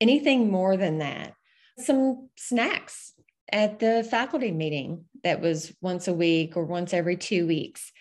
anything 0.00 0.50
more 0.50 0.76
than 0.76 0.98
that. 0.98 1.34
Some 1.78 2.28
snacks 2.36 3.12
at 3.52 3.78
the 3.78 4.06
faculty 4.10 4.50
meeting 4.50 5.04
that 5.22 5.40
was 5.40 5.72
once 5.80 6.08
a 6.08 6.14
week 6.14 6.56
or 6.56 6.64
once 6.64 6.92
every 6.92 7.16
two 7.16 7.46
weeks. 7.46 7.92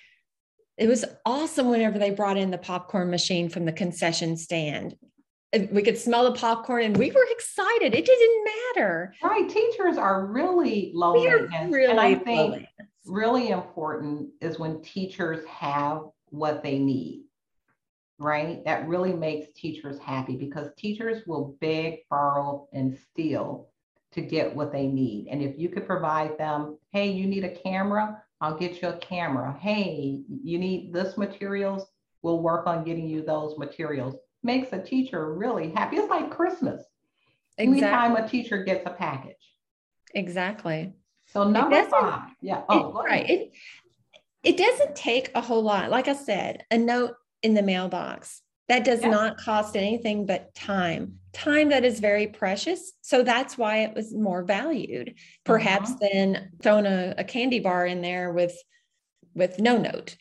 It 0.78 0.88
was 0.88 1.06
awesome 1.26 1.70
whenever 1.70 2.00
they 2.00 2.10
brought 2.10 2.38
in 2.38 2.50
the 2.50 2.58
popcorn 2.58 3.12
machine 3.12 3.50
from 3.50 3.66
the 3.66 3.72
concession 3.72 4.38
stand. 4.38 4.96
We 5.72 5.82
could 5.82 5.98
smell 5.98 6.32
the 6.32 6.38
popcorn 6.38 6.84
and 6.84 6.98
we 6.98 7.12
were 7.12 7.26
excited. 7.30 7.94
It 7.94 8.06
didn't 8.06 8.46
matter. 8.46 9.14
Right. 9.22 9.50
Teachers 9.50 9.98
are 9.98 10.26
really 10.26 10.92
low 10.94 11.14
maintenance. 11.14 11.74
Really 11.74 11.92
and 11.92 12.00
I 12.00 12.16
think 12.16 12.66
really 13.06 13.50
important 13.50 14.30
is 14.40 14.60
when 14.60 14.82
teachers 14.82 15.46
have 15.46 16.04
what 16.30 16.64
they 16.64 16.80
need 16.80 17.26
right? 18.22 18.64
That 18.66 18.88
really 18.88 19.14
makes 19.14 19.52
teachers 19.60 20.00
happy 20.00 20.38
because 20.38 20.70
teachers 20.78 21.26
will 21.26 21.58
beg, 21.60 22.08
borrow, 22.10 22.68
and 22.72 22.98
steal 22.98 23.70
to 24.14 24.22
get 24.22 24.56
what 24.56 24.72
they 24.72 24.88
need. 24.88 25.28
And 25.30 25.42
if 25.42 25.58
you 25.58 25.70
could 25.70 25.88
provide 25.88 26.38
them, 26.38 26.78
hey, 26.92 27.10
you 27.10 27.26
need 27.26 27.44
a 27.44 27.56
camera, 27.56 28.22
I'll 28.40 28.58
get 28.58 28.82
you 28.82 28.90
a 28.90 28.98
camera. 28.98 29.58
Hey, 29.60 30.22
you 30.44 30.60
need 30.60 30.94
this 30.94 31.18
materials, 31.18 31.88
we'll 32.22 32.42
work 32.42 32.68
on 32.68 32.84
getting 32.84 33.08
you 33.08 33.24
those 33.24 33.58
materials. 33.58 34.16
Makes 34.44 34.74
a 34.74 34.80
teacher 34.80 35.34
really 35.34 35.72
happy. 35.72 35.98
It's 35.98 36.10
like 36.10 36.32
Christmas. 36.32 36.84
Exactly. 37.58 37.84
Anytime 37.84 38.16
a 38.16 38.28
teacher 38.28 38.64
gets 38.64 38.86
a 38.86 38.92
package. 38.92 39.36
Exactly. 40.14 40.94
So 41.28 41.50
number 41.50 41.84
five, 41.86 42.30
yeah. 42.42 42.64
Oh, 42.68 43.00
it, 43.00 43.06
right. 43.06 43.30
It, 43.30 43.52
It 44.44 44.58
doesn't 44.58 44.96
take 44.96 45.32
a 45.36 45.42
whole 45.42 45.62
lot. 45.62 45.90
Like 45.90 46.08
I 46.08 46.14
said, 46.14 46.66
a 46.72 46.78
note 46.78 47.14
in 47.44 47.54
the 47.54 47.62
mailbox 47.62 48.42
that 48.68 48.84
does 48.86 49.02
not 49.02 49.38
cost 49.38 49.76
anything 49.76 50.26
but 50.26 50.54
time, 50.56 51.16
time 51.34 51.70
that 51.70 51.84
is 51.84 52.00
very 52.00 52.28
precious. 52.28 52.94
So 53.02 53.24
that's 53.24 53.58
why 53.58 53.80
it 53.80 53.94
was 53.94 54.14
more 54.14 54.44
valued, 54.44 55.16
perhaps 55.44 55.92
uh-huh. 55.92 56.08
than 56.12 56.52
throwing 56.62 56.86
a, 56.86 57.14
a, 57.18 57.24
candy 57.24 57.60
bar 57.60 57.86
in 57.86 58.02
there 58.02 58.32
with 58.32 58.58
with 59.34 59.60
no 59.60 59.78
note. 59.78 60.16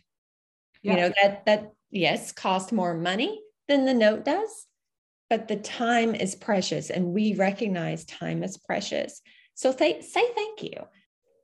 You 0.83 0.95
know, 0.95 1.13
that 1.23 1.47
that 1.47 1.73
yes, 1.91 2.33
cost 2.33 2.73
more 2.73 2.95
money 2.95 3.41
than 3.71 3.85
the 3.85 3.95
note 3.95 4.25
does, 4.25 4.67
but 5.31 5.47
the 5.47 5.57
time 5.57 6.13
is 6.17 6.35
precious 6.35 6.91
and 6.91 7.15
we 7.15 7.35
recognize 7.35 8.05
time 8.05 8.43
is 8.43 8.59
precious. 8.59 9.23
So 9.55 9.73
th- 9.73 10.03
say 10.03 10.25
thank 10.35 10.65
you. 10.65 10.75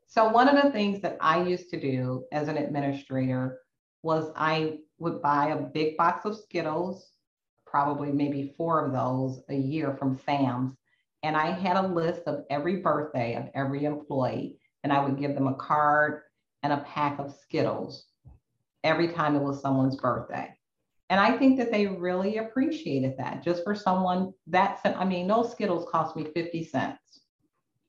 So 0.09 0.28
one 0.28 0.49
of 0.49 0.61
the 0.61 0.73
things 0.73 1.00
that 1.02 1.18
I 1.21 1.42
used 1.45 1.71
to 1.71 1.80
do 1.80 2.25
as 2.33 2.49
an 2.49 2.56
administrator 2.56 3.61
was 4.02 4.33
I 4.35 4.78
would 4.99 5.23
buy 5.23 5.50
a 5.50 5.62
big 5.62 5.97
box 5.97 6.25
of 6.25 6.37
Skittles, 6.37 7.12
probably 7.64 8.11
maybe 8.11 8.54
four 8.56 8.85
of 8.85 8.92
those 8.92 9.42
a 9.49 9.54
year 9.54 9.97
from 9.97 10.18
Sam's. 10.26 10.75
And 11.23 11.37
I 11.37 11.52
had 11.52 11.76
a 11.76 11.87
list 11.87 12.23
of 12.26 12.45
every 12.50 12.76
birthday 12.76 13.37
of 13.37 13.50
every 13.54 13.85
employee, 13.85 14.59
and 14.83 14.92
I 14.92 15.04
would 15.04 15.18
give 15.18 15.35
them 15.35 15.47
a 15.47 15.54
card 15.54 16.23
and 16.64 16.73
a 16.73 16.85
pack 16.88 17.21
of 17.21 17.33
Skittles 17.33 18.06
every 18.83 19.09
time 19.09 19.37
it 19.37 19.42
was 19.42 19.61
someone's 19.61 19.97
birthday. 19.97 20.55
And 21.08 21.20
I 21.20 21.36
think 21.36 21.56
that 21.58 21.70
they 21.70 21.86
really 21.86 22.38
appreciated 22.38 23.14
that 23.18 23.44
just 23.44 23.62
for 23.62 23.75
someone 23.75 24.32
that, 24.48 24.80
I 24.84 25.04
mean, 25.04 25.28
those 25.28 25.52
Skittles 25.52 25.88
cost 25.90 26.16
me 26.16 26.26
50 26.34 26.64
cents 26.64 27.20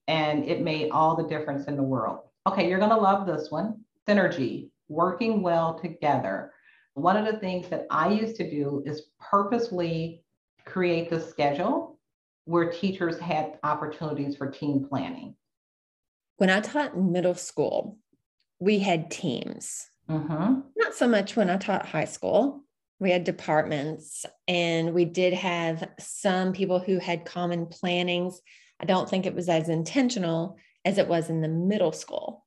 and 0.08 0.46
it 0.46 0.62
made 0.62 0.92
all 0.92 1.16
the 1.16 1.28
difference 1.28 1.66
in 1.66 1.76
the 1.76 1.84
world. 1.84 2.20
Okay, 2.46 2.70
you're 2.70 2.80
going 2.80 2.92
to 2.92 2.98
love 2.98 3.26
this 3.26 3.50
one 3.50 3.82
synergy, 4.08 4.70
working 4.88 5.42
well 5.42 5.78
together. 5.80 6.54
One 6.94 7.18
of 7.18 7.26
the 7.26 7.40
things 7.40 7.68
that 7.70 7.88
I 7.90 8.10
used 8.10 8.36
to 8.38 8.50
do 8.50 8.84
is 8.86 9.10
purposely 9.20 10.24
create 10.66 11.10
the 11.10 11.20
schedule 11.20 12.00
where 12.46 12.72
teachers 12.72 13.20
had 13.20 13.60
opportunities 13.64 14.38
for 14.38 14.50
team 14.50 14.86
planning. 14.88 15.36
When 16.38 16.50
I 16.50 16.62
taught 16.62 16.98
middle 16.98 17.36
school, 17.36 17.98
we 18.60 18.80
had 18.80 19.12
teams. 19.12 19.90
Mm-hmm. 20.10 20.62
Not 20.78 20.94
so 20.94 21.08
much 21.08 21.36
when 21.36 21.50
I 21.50 21.58
taught 21.58 21.86
high 21.86 22.06
school. 22.06 22.64
We 23.00 23.12
had 23.12 23.24
departments 23.24 24.26
and 24.48 24.94
we 24.94 25.06
did 25.06 25.34
have 25.34 25.88
some 26.00 26.54
people 26.54 26.80
who 26.80 27.00
had 27.00 27.26
common 27.26 27.68
plannings. 27.68 28.42
I 28.80 28.86
don't 28.86 29.10
think 29.10 29.26
it 29.26 29.36
was 29.36 29.50
as 29.50 29.70
intentional 29.70 30.58
as 30.84 30.98
it 30.98 31.08
was 31.08 31.30
in 31.30 31.42
the 31.42 31.48
middle 31.48 31.92
school. 31.92 32.46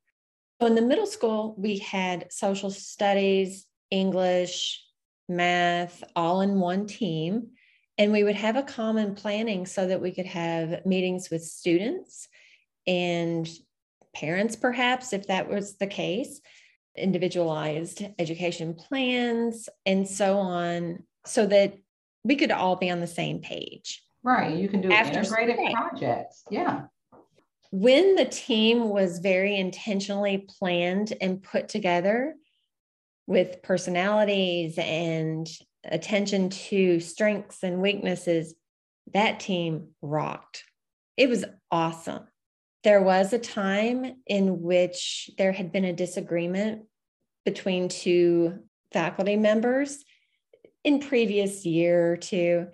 So 0.60 0.66
in 0.66 0.74
the 0.74 0.82
middle 0.82 1.06
school, 1.06 1.54
we 1.56 1.78
had 1.78 2.32
social 2.32 2.70
studies, 2.70 3.66
English, 3.90 4.82
math, 5.28 6.02
all 6.16 6.40
in 6.40 6.60
one 6.60 6.86
team. 6.86 7.50
And 7.96 8.12
we 8.12 8.24
would 8.24 8.36
have 8.36 8.56
a 8.56 8.62
common 8.62 9.14
planning 9.14 9.66
so 9.66 9.86
that 9.86 10.00
we 10.00 10.10
could 10.12 10.26
have 10.26 10.84
meetings 10.84 11.30
with 11.30 11.44
students 11.44 12.28
and 12.86 13.48
parents, 14.14 14.56
perhaps, 14.56 15.12
if 15.12 15.26
that 15.28 15.48
was 15.48 15.76
the 15.76 15.86
case, 15.86 16.40
individualized 16.96 18.04
education 18.18 18.74
plans, 18.74 19.68
and 19.86 20.08
so 20.08 20.38
on, 20.38 21.02
so 21.24 21.46
that 21.46 21.74
we 22.24 22.36
could 22.36 22.50
all 22.50 22.76
be 22.76 22.90
on 22.90 23.00
the 23.00 23.06
same 23.06 23.40
page. 23.40 24.02
Right. 24.22 24.54
You 24.56 24.68
can 24.68 24.80
do 24.80 24.92
After 24.92 25.20
integrated 25.20 25.56
projects. 25.72 26.44
Yeah. 26.50 26.86
When 27.70 28.16
the 28.16 28.24
team 28.24 28.88
was 28.88 29.20
very 29.20 29.56
intentionally 29.56 30.46
planned 30.58 31.14
and 31.20 31.42
put 31.42 31.68
together, 31.68 32.34
with 33.30 33.62
personalities 33.62 34.76
and 34.76 35.48
attention 35.84 36.50
to 36.50 36.98
strengths 36.98 37.62
and 37.62 37.80
weaknesses, 37.80 38.56
that 39.14 39.38
team 39.38 39.90
rocked. 40.02 40.64
It 41.16 41.28
was 41.28 41.44
awesome. 41.70 42.24
There 42.82 43.02
was 43.02 43.32
a 43.32 43.38
time 43.38 44.16
in 44.26 44.62
which 44.62 45.30
there 45.36 45.52
had 45.52 45.72
been 45.72 45.84
a 45.84 45.92
disagreement 45.92 46.82
between 47.44 47.88
two 47.88 48.60
faculty 48.92 49.36
members 49.36 50.04
in 50.82 51.00
previous 51.00 51.66
year 51.66 52.12
or 52.12 52.16
two 52.16 52.68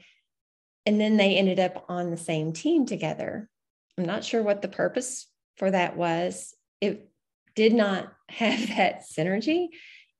and 0.87 1.01
then 1.01 1.17
they 1.17 1.37
ended 1.37 1.59
up 1.59 1.85
on 1.89 2.11
the 2.11 2.17
same 2.17 2.53
team 2.53 2.87
together. 2.87 3.51
I'm 3.99 4.05
not 4.05 4.25
sure 4.25 4.43
what 4.43 4.63
the 4.63 4.69
purpose 4.69 5.27
for 5.57 5.71
that 5.71 5.97
was. 5.97 6.55
It 6.81 7.11
did 7.57 7.75
not 7.75 8.13
have 8.29 8.69
that 8.69 9.03
synergy. 9.03 9.67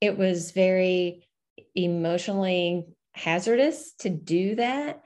It 0.01 0.19
was 0.19 0.51
very 0.51 1.27
emotionally 1.75 2.85
hazardous 3.15 3.95
to 4.01 4.11
do 4.11 4.57
that. 4.57 5.01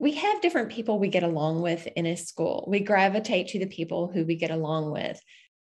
We 0.00 0.12
have 0.14 0.40
different 0.40 0.70
people 0.70 0.98
we 0.98 1.08
get 1.08 1.22
along 1.22 1.62
with 1.62 1.86
in 1.94 2.06
a 2.06 2.16
school. 2.16 2.64
We 2.66 2.80
gravitate 2.80 3.48
to 3.48 3.58
the 3.58 3.66
people 3.66 4.10
who 4.12 4.24
we 4.24 4.34
get 4.34 4.50
along 4.50 4.90
with. 4.90 5.20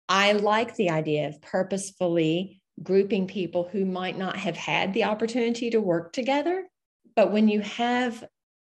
I 0.07 0.33
like 0.33 0.75
the 0.75 0.91
idea 0.91 1.29
of 1.29 1.41
purposefully 1.41 2.61
grouping 2.83 3.25
people 3.25 3.67
who 3.71 3.85
might 3.85 4.17
not 4.17 4.37
have 4.37 4.55
had 4.55 4.93
the 4.93 5.05
opportunity 5.05 5.71
to 5.71 5.81
work 5.81 6.13
together. 6.13 6.67
But 7.15 7.31
when 7.31 7.47
you 7.47 7.61
have 7.61 8.23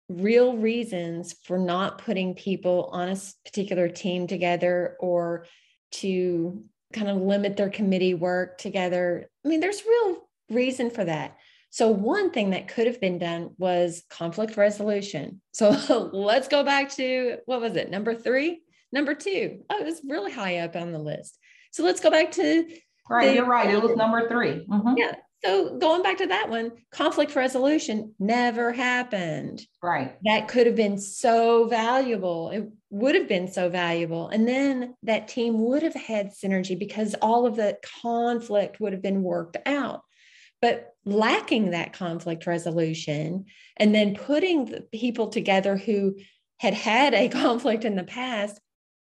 real 0.08 0.56
reasons 0.56 1.34
for 1.44 1.58
not 1.58 1.98
putting 1.98 2.34
people 2.34 2.88
on 2.92 3.10
a 3.10 3.16
particular 3.44 3.88
team 3.88 4.26
together 4.26 4.96
or 5.00 5.46
to 5.90 6.64
kind 6.92 7.08
of 7.08 7.18
limit 7.18 7.56
their 7.56 7.68
committee 7.68 8.14
work 8.14 8.58
together. 8.58 9.28
I 9.44 9.48
mean, 9.48 9.60
there's 9.60 9.84
real 9.84 10.28
reason 10.50 10.90
for 10.90 11.04
that. 11.04 11.36
So, 11.70 11.90
one 11.90 12.30
thing 12.30 12.50
that 12.50 12.68
could 12.68 12.86
have 12.86 13.00
been 13.00 13.18
done 13.18 13.50
was 13.58 14.02
conflict 14.10 14.56
resolution. 14.56 15.40
So, 15.52 15.70
let's 16.12 16.48
go 16.48 16.64
back 16.64 16.90
to 16.96 17.38
what 17.46 17.60
was 17.60 17.76
it, 17.76 17.90
number 17.90 18.14
three? 18.14 18.62
Number 18.92 19.14
two. 19.14 19.60
Oh, 19.68 19.78
it 19.78 19.84
was 19.84 20.00
really 20.06 20.32
high 20.32 20.58
up 20.58 20.76
on 20.76 20.92
the 20.92 20.98
list. 20.98 21.38
So, 21.72 21.84
let's 21.84 22.00
go 22.00 22.10
back 22.10 22.32
to. 22.32 22.66
Right, 23.10 23.28
the, 23.28 23.34
you're 23.34 23.46
right. 23.46 23.70
It 23.70 23.82
was 23.82 23.96
number 23.96 24.28
3 24.28 24.66
mm-hmm. 24.66 24.94
Yeah. 24.98 25.14
So, 25.44 25.78
going 25.78 26.02
back 26.02 26.18
to 26.18 26.26
that 26.26 26.50
one, 26.50 26.72
conflict 26.90 27.36
resolution 27.36 28.14
never 28.18 28.72
happened. 28.72 29.62
Right. 29.82 30.16
That 30.24 30.48
could 30.48 30.66
have 30.66 30.74
been 30.74 30.98
so 30.98 31.68
valuable. 31.68 32.50
It 32.50 32.68
would 32.90 33.14
have 33.14 33.28
been 33.28 33.46
so 33.46 33.68
valuable. 33.68 34.28
And 34.28 34.48
then 34.48 34.94
that 35.04 35.28
team 35.28 35.60
would 35.60 35.84
have 35.84 35.94
had 35.94 36.32
synergy 36.32 36.76
because 36.76 37.14
all 37.22 37.46
of 37.46 37.54
the 37.54 37.78
conflict 38.02 38.80
would 38.80 38.92
have 38.92 39.02
been 39.02 39.22
worked 39.22 39.56
out. 39.64 40.00
But 40.60 40.92
lacking 41.10 41.70
that 41.70 41.92
conflict 41.92 42.46
resolution 42.46 43.46
and 43.76 43.94
then 43.94 44.14
putting 44.14 44.66
the 44.66 44.82
people 44.92 45.28
together 45.28 45.76
who 45.76 46.16
had 46.58 46.74
had 46.74 47.14
a 47.14 47.28
conflict 47.44 47.84
in 47.84 47.96
the 47.96 48.04
past 48.04 48.60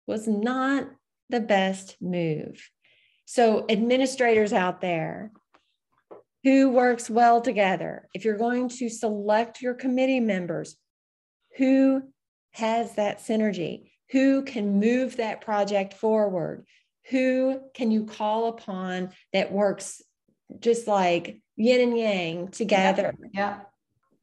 was 0.07 0.27
not 0.27 0.89
the 1.31 1.41
best 1.41 1.97
move. 2.01 2.71
So, 3.27 3.67
administrators 3.69 4.55
out 4.55 4.81
there, 4.81 5.33
who 6.45 6.71
works 6.71 7.11
well 7.11 7.43
together, 7.43 8.09
if 8.15 8.25
you're 8.25 8.39
going 8.39 8.71
to 8.71 8.89
select 8.89 9.61
your 9.61 9.75
committee 9.75 10.21
members, 10.21 10.77
who 11.59 12.03
has 12.53 12.95
that 12.95 13.21
synergy? 13.21 13.91
Who 14.13 14.43
can 14.43 14.81
move 14.81 15.17
that 15.17 15.43
project 15.43 15.95
forward? 15.95 16.65
Who 17.11 17.61
can 17.75 17.91
you 17.91 18.07
call 18.07 18.49
upon 18.49 19.11
that 19.33 19.53
works 19.53 20.01
just 20.61 20.87
like 20.87 21.41
yin 21.59 21.89
and 21.89 21.99
yang 21.99 22.49
together? 22.49 23.15
Yeah. 23.21 23.29
yeah. 23.35 23.59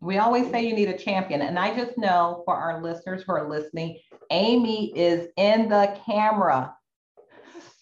We 0.02 0.18
always 0.18 0.50
say 0.52 0.68
you 0.68 0.76
need 0.76 0.90
a 0.90 0.98
champion. 0.98 1.42
And 1.42 1.58
I 1.58 1.76
just 1.76 1.98
know 1.98 2.44
for 2.46 2.56
our 2.56 2.82
listeners 2.82 3.24
who 3.24 3.34
are 3.34 3.50
listening, 3.50 4.00
Amy 4.30 4.92
is 4.98 5.28
in 5.38 5.70
the 5.70 5.98
camera 6.06 6.76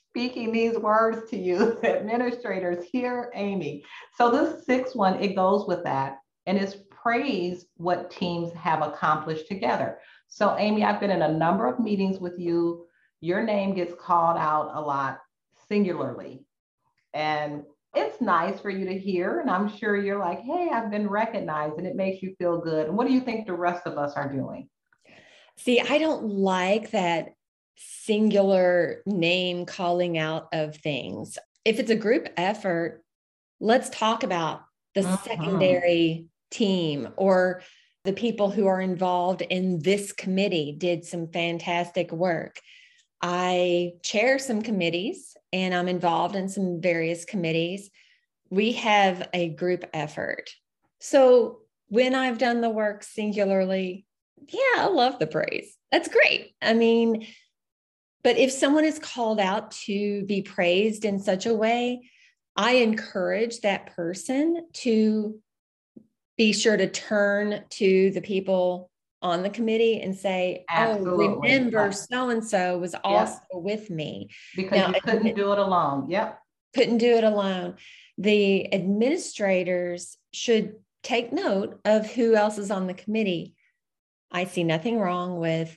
speaking 0.07 0.51
these 0.51 0.77
words 0.77 1.29
to 1.31 1.37
you, 1.37 1.79
administrators, 1.83 2.85
hear 2.85 3.31
Amy. 3.33 3.83
So 4.15 4.29
this 4.29 4.65
sixth 4.65 4.95
one, 4.95 5.21
it 5.21 5.35
goes 5.35 5.67
with 5.67 5.83
that 5.85 6.19
and 6.45 6.57
it's 6.57 6.77
praise 6.89 7.65
what 7.77 8.11
teams 8.11 8.53
have 8.53 8.81
accomplished 8.81 9.47
together. 9.47 9.99
So, 10.27 10.55
Amy, 10.57 10.83
I've 10.83 10.99
been 10.99 11.11
in 11.11 11.21
a 11.21 11.31
number 11.31 11.67
of 11.67 11.79
meetings 11.79 12.19
with 12.19 12.39
you. 12.39 12.85
Your 13.21 13.43
name 13.43 13.73
gets 13.73 13.93
called 13.99 14.37
out 14.37 14.71
a 14.73 14.81
lot 14.81 15.19
singularly. 15.67 16.45
And 17.13 17.63
it's 17.95 18.19
nice 18.21 18.59
for 18.59 18.69
you 18.69 18.85
to 18.85 18.97
hear. 18.97 19.39
And 19.39 19.49
I'm 19.49 19.75
sure 19.77 19.95
you're 19.95 20.19
like, 20.19 20.41
hey, 20.41 20.69
I've 20.73 20.89
been 20.89 21.07
recognized 21.07 21.77
and 21.77 21.85
it 21.85 21.95
makes 21.95 22.21
you 22.23 22.35
feel 22.37 22.59
good. 22.59 22.87
And 22.87 22.97
what 22.97 23.07
do 23.07 23.13
you 23.13 23.21
think 23.21 23.45
the 23.45 23.53
rest 23.53 23.85
of 23.85 23.97
us 23.97 24.13
are 24.15 24.31
doing? 24.31 24.69
See, 25.57 25.79
I 25.79 25.99
don't 25.99 26.25
like 26.25 26.91
that 26.91 27.33
singular 27.75 29.01
name 29.05 29.65
calling 29.65 30.17
out 30.17 30.47
of 30.53 30.75
things. 30.77 31.37
If 31.65 31.79
it's 31.79 31.91
a 31.91 31.95
group 31.95 32.27
effort, 32.35 33.03
let's 33.59 33.89
talk 33.89 34.23
about 34.23 34.61
the 34.95 35.01
uh-huh. 35.01 35.17
secondary 35.23 36.25
team 36.51 37.09
or 37.15 37.61
the 38.03 38.13
people 38.13 38.51
who 38.51 38.67
are 38.67 38.81
involved 38.81 39.41
in 39.41 39.79
this 39.79 40.11
committee 40.11 40.75
did 40.77 41.05
some 41.05 41.27
fantastic 41.27 42.11
work. 42.11 42.59
I 43.23 43.93
chair 44.03 44.37
some 44.37 44.61
committees 44.61 45.37
and 45.53 45.73
I'm 45.73 45.87
involved 45.87 46.35
in 46.35 46.49
some 46.49 46.81
various 46.81 47.23
committees. 47.23 47.89
We 48.49 48.73
have 48.73 49.29
a 49.33 49.49
group 49.49 49.85
effort. 49.93 50.51
So 50.99 51.59
when 51.87 52.15
I've 52.15 52.37
done 52.37 52.59
the 52.59 52.69
work 52.69 53.01
singularly, 53.01 54.05
yeah, 54.49 54.83
I 54.83 54.87
love 54.87 55.19
the 55.19 55.27
praise. 55.27 55.77
That's 55.89 56.09
great. 56.09 56.53
I 56.61 56.73
mean, 56.73 57.25
but 58.25 58.37
if 58.37 58.51
someone 58.51 58.83
is 58.83 58.99
called 58.99 59.39
out 59.39 59.71
to 59.85 60.25
be 60.25 60.41
praised 60.41 61.05
in 61.05 61.19
such 61.19 61.45
a 61.45 61.53
way, 61.53 62.09
I 62.57 62.73
encourage 62.75 63.61
that 63.61 63.95
person 63.95 64.67
to 64.73 65.39
be 66.37 66.51
sure 66.51 66.75
to 66.75 66.89
turn 66.89 67.63
to 67.69 68.11
the 68.11 68.21
people 68.21 68.91
on 69.23 69.41
the 69.41 69.49
committee 69.49 70.01
and 70.01 70.15
say, 70.15 70.65
oh, 70.69 70.73
Absolutely. 70.75 71.25
"Oh, 71.25 71.39
remember, 71.39 71.91
so 71.91 72.29
and 72.29 72.45
so 72.45 72.77
was 72.77 72.93
also 73.03 73.39
with 73.53 73.89
me." 73.89 74.29
Because 74.55 74.77
now, 74.77 74.87
you 74.89 75.01
couldn't 75.01 75.35
do 75.35 75.51
it 75.53 75.59
alone. 75.59 76.09
Yep. 76.09 76.39
Couldn't 76.75 76.97
do 76.97 77.15
it 77.15 77.23
alone. 77.23 77.77
The 78.17 78.71
administrators 78.73 80.17
should 80.33 80.75
take 81.01 81.33
note 81.33 81.79
of 81.85 82.11
who 82.11 82.35
else 82.35 82.57
is 82.57 82.69
on 82.69 82.87
the 82.87 82.93
committee. 82.93 83.55
I 84.31 84.45
see 84.45 84.63
nothing 84.63 84.99
wrong 84.99 85.39
with 85.39 85.75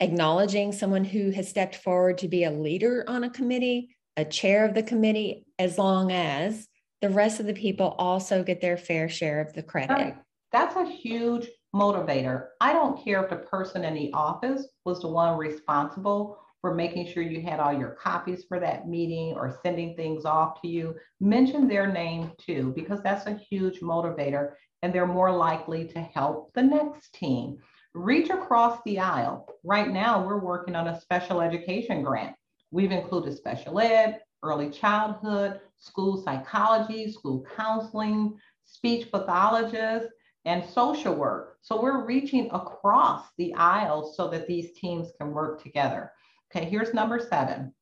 acknowledging 0.00 0.72
someone 0.72 1.04
who 1.04 1.30
has 1.30 1.48
stepped 1.48 1.76
forward 1.76 2.18
to 2.18 2.28
be 2.28 2.44
a 2.44 2.50
leader 2.50 3.04
on 3.08 3.24
a 3.24 3.30
committee, 3.30 3.96
a 4.16 4.24
chair 4.24 4.64
of 4.64 4.74
the 4.74 4.82
committee, 4.82 5.44
as 5.58 5.78
long 5.78 6.12
as 6.12 6.68
the 7.00 7.10
rest 7.10 7.40
of 7.40 7.46
the 7.46 7.54
people 7.54 7.94
also 7.98 8.42
get 8.42 8.60
their 8.60 8.76
fair 8.76 9.08
share 9.08 9.40
of 9.40 9.52
the 9.52 9.62
credit. 9.62 10.14
That's 10.52 10.76
a 10.76 10.84
huge 10.84 11.48
motivator. 11.74 12.48
I 12.60 12.72
don't 12.72 13.02
care 13.02 13.22
if 13.22 13.30
the 13.30 13.36
person 13.36 13.84
in 13.84 13.94
the 13.94 14.12
office 14.12 14.66
was 14.84 15.00
the 15.00 15.08
one 15.08 15.36
responsible 15.36 16.38
for 16.60 16.74
making 16.74 17.06
sure 17.06 17.22
you 17.22 17.40
had 17.40 17.60
all 17.60 17.72
your 17.72 17.90
copies 17.90 18.44
for 18.48 18.58
that 18.58 18.88
meeting 18.88 19.34
or 19.34 19.58
sending 19.62 19.94
things 19.94 20.24
off 20.24 20.60
to 20.62 20.68
you. 20.68 20.94
Mention 21.20 21.68
their 21.68 21.90
name 21.90 22.32
too, 22.38 22.72
because 22.74 23.00
that's 23.02 23.26
a 23.26 23.40
huge 23.50 23.80
motivator 23.80 24.52
and 24.82 24.92
they're 24.92 25.06
more 25.06 25.32
likely 25.32 25.86
to 25.88 26.00
help 26.00 26.52
the 26.54 26.62
next 26.62 27.12
team. 27.14 27.58
Reach 27.94 28.30
across 28.30 28.80
the 28.84 28.98
aisle. 28.98 29.48
Right 29.64 29.88
now, 29.88 30.24
we're 30.24 30.38
working 30.38 30.76
on 30.76 30.88
a 30.88 31.00
special 31.00 31.40
education 31.40 32.02
grant. 32.02 32.34
We've 32.70 32.92
included 32.92 33.36
special 33.36 33.80
ed, 33.80 34.20
early 34.42 34.70
childhood, 34.70 35.60
school 35.78 36.22
psychology, 36.22 37.10
school 37.10 37.44
counseling, 37.56 38.38
speech 38.64 39.10
pathologists, 39.10 40.12
and 40.44 40.64
social 40.64 41.14
work. 41.14 41.58
So 41.62 41.80
we're 41.80 42.06
reaching 42.06 42.48
across 42.52 43.26
the 43.36 43.54
aisle 43.54 44.12
so 44.14 44.28
that 44.28 44.46
these 44.46 44.72
teams 44.72 45.08
can 45.20 45.32
work 45.32 45.62
together. 45.62 46.12
Okay, 46.50 46.64
here's 46.64 46.94
number 46.94 47.18
seven 47.18 47.74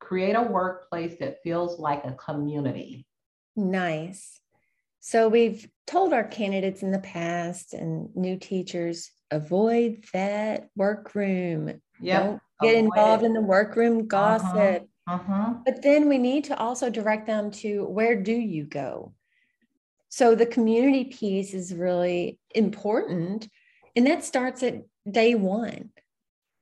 create 0.00 0.34
a 0.34 0.42
workplace 0.42 1.16
that 1.18 1.42
feels 1.42 1.78
like 1.78 2.04
a 2.04 2.12
community. 2.12 3.06
Nice. 3.56 4.40
So 5.00 5.28
we've 5.28 5.66
told 5.86 6.12
our 6.12 6.24
candidates 6.24 6.82
in 6.82 6.90
the 6.90 6.98
past 6.98 7.72
and 7.72 8.14
new 8.14 8.38
teachers 8.38 9.10
avoid 9.30 10.04
that 10.12 10.68
workroom. 10.76 11.80
Yep. 12.00 12.22
Don't 12.22 12.40
get 12.62 12.74
avoid 12.74 12.84
involved 12.84 13.22
it. 13.22 13.26
in 13.26 13.32
the 13.32 13.40
workroom 13.40 14.06
gossip. 14.06 14.88
Uh-huh. 15.06 15.14
Uh-huh. 15.16 15.54
But 15.64 15.82
then 15.82 16.08
we 16.08 16.18
need 16.18 16.44
to 16.44 16.58
also 16.58 16.88
direct 16.88 17.26
them 17.26 17.50
to 17.50 17.84
where 17.84 18.20
do 18.20 18.32
you 18.32 18.64
go? 18.64 19.12
So 20.16 20.36
the 20.36 20.46
community 20.46 21.06
piece 21.06 21.54
is 21.54 21.74
really 21.74 22.38
important. 22.54 23.48
And 23.96 24.06
that 24.06 24.22
starts 24.22 24.62
at 24.62 24.82
day 25.10 25.34
one. 25.34 25.90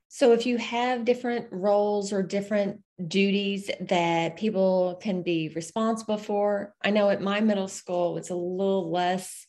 So 0.08 0.32
if 0.32 0.46
you 0.46 0.56
have 0.56 1.04
different 1.04 1.48
roles 1.50 2.14
or 2.14 2.22
different 2.22 2.80
duties 3.06 3.70
that 3.78 4.36
people 4.36 4.98
can 5.02 5.22
be 5.22 5.50
responsible 5.50 6.16
for, 6.16 6.74
I 6.82 6.92
know 6.92 7.10
at 7.10 7.20
my 7.20 7.42
middle 7.42 7.68
school 7.68 8.16
it's 8.16 8.30
a 8.30 8.34
little 8.34 8.90
less 8.90 9.46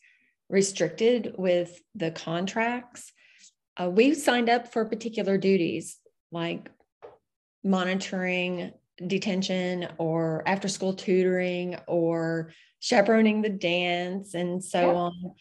restricted 0.50 1.36
with 1.38 1.80
the 1.94 2.10
contracts. 2.10 3.10
Uh, 3.78 3.88
we 3.88 4.12
signed 4.12 4.50
up 4.50 4.70
for 4.70 4.84
particular 4.84 5.38
duties 5.38 5.98
like 6.30 6.70
monitoring 7.64 8.74
detention 9.06 9.88
or 9.96 10.42
after 10.46 10.68
school 10.68 10.92
tutoring 10.92 11.78
or 11.86 12.52
chaperoning 12.84 13.40
the 13.40 13.48
dance 13.48 14.34
and 14.34 14.62
so 14.62 14.78
yeah. 14.78 14.94
on. 14.94 15.34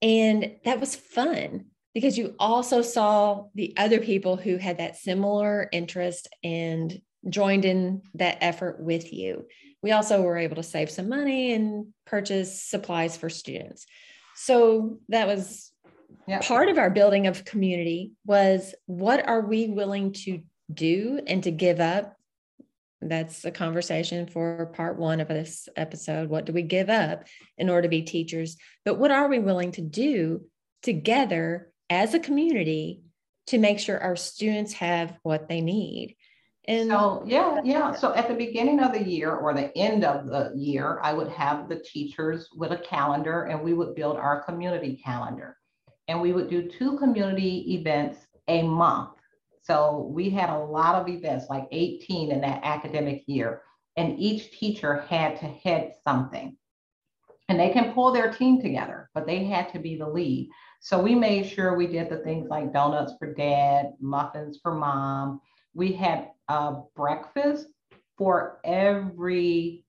And 0.00 0.56
that 0.64 0.80
was 0.80 0.96
fun 0.96 1.66
because 1.92 2.16
you 2.16 2.34
also 2.38 2.80
saw 2.80 3.44
the 3.54 3.74
other 3.76 4.00
people 4.00 4.36
who 4.36 4.56
had 4.56 4.78
that 4.78 4.96
similar 4.96 5.68
interest 5.70 6.28
and 6.42 6.98
joined 7.28 7.66
in 7.66 8.00
that 8.14 8.38
effort 8.40 8.80
with 8.80 9.12
you. 9.12 9.44
We 9.82 9.92
also 9.92 10.22
were 10.22 10.38
able 10.38 10.56
to 10.56 10.62
save 10.62 10.88
some 10.88 11.10
money 11.10 11.52
and 11.52 11.88
purchase 12.06 12.62
supplies 12.62 13.18
for 13.18 13.28
students. 13.28 13.84
So 14.36 14.98
that 15.10 15.26
was 15.26 15.70
yeah. 16.26 16.40
part 16.40 16.70
of 16.70 16.78
our 16.78 16.88
building 16.88 17.26
of 17.26 17.44
community 17.44 18.12
was 18.24 18.74
what 18.86 19.28
are 19.28 19.42
we 19.42 19.68
willing 19.68 20.12
to 20.24 20.40
do 20.72 21.20
and 21.26 21.42
to 21.42 21.50
give 21.50 21.80
up 21.80 22.17
that's 23.00 23.44
a 23.44 23.50
conversation 23.50 24.26
for 24.26 24.66
part 24.74 24.98
one 24.98 25.20
of 25.20 25.28
this 25.28 25.68
episode. 25.76 26.28
What 26.28 26.46
do 26.46 26.52
we 26.52 26.62
give 26.62 26.90
up 26.90 27.24
in 27.56 27.68
order 27.68 27.82
to 27.82 27.88
be 27.88 28.02
teachers? 28.02 28.56
But 28.84 28.98
what 28.98 29.10
are 29.10 29.28
we 29.28 29.38
willing 29.38 29.72
to 29.72 29.80
do 29.80 30.42
together 30.82 31.70
as 31.88 32.14
a 32.14 32.20
community 32.20 33.02
to 33.46 33.58
make 33.58 33.78
sure 33.78 34.00
our 34.00 34.16
students 34.16 34.74
have 34.74 35.16
what 35.22 35.48
they 35.48 35.60
need? 35.60 36.16
And 36.66 36.90
so, 36.90 37.22
yeah, 37.24 37.60
yeah. 37.64 37.94
So 37.94 38.14
at 38.14 38.28
the 38.28 38.34
beginning 38.34 38.80
of 38.80 38.92
the 38.92 39.02
year 39.02 39.32
or 39.32 39.54
the 39.54 39.76
end 39.76 40.04
of 40.04 40.26
the 40.26 40.52
year, 40.54 40.98
I 41.02 41.14
would 41.14 41.28
have 41.28 41.68
the 41.68 41.80
teachers 41.80 42.48
with 42.54 42.72
a 42.72 42.76
calendar 42.76 43.44
and 43.44 43.62
we 43.62 43.72
would 43.72 43.94
build 43.94 44.16
our 44.16 44.42
community 44.42 45.00
calendar. 45.02 45.56
And 46.08 46.20
we 46.20 46.32
would 46.32 46.50
do 46.50 46.68
two 46.68 46.98
community 46.98 47.74
events 47.74 48.26
a 48.48 48.62
month 48.62 49.17
so 49.68 50.10
we 50.10 50.30
had 50.30 50.48
a 50.48 50.58
lot 50.58 50.94
of 50.94 51.08
events, 51.08 51.46
like 51.50 51.68
18 51.70 52.32
in 52.32 52.40
that 52.40 52.60
academic 52.64 53.22
year, 53.26 53.62
and 53.98 54.18
each 54.18 54.50
teacher 54.58 55.04
had 55.08 55.38
to 55.40 55.46
head 55.46 55.92
something. 56.06 56.56
And 57.50 57.60
they 57.60 57.70
can 57.70 57.92
pull 57.92 58.10
their 58.12 58.32
team 58.32 58.62
together, 58.62 59.10
but 59.14 59.26
they 59.26 59.44
had 59.44 59.70
to 59.72 59.78
be 59.78 59.96
the 59.96 60.08
lead. 60.08 60.48
So 60.80 61.02
we 61.02 61.14
made 61.14 61.46
sure 61.46 61.76
we 61.76 61.86
did 61.86 62.08
the 62.08 62.18
things 62.18 62.48
like 62.48 62.72
donuts 62.72 63.12
for 63.18 63.34
dad, 63.34 63.92
muffins 64.00 64.58
for 64.62 64.74
mom. 64.74 65.40
We 65.74 65.92
had 65.92 66.30
a 66.48 66.76
breakfast 66.96 67.66
for 68.16 68.60
every 68.64 69.84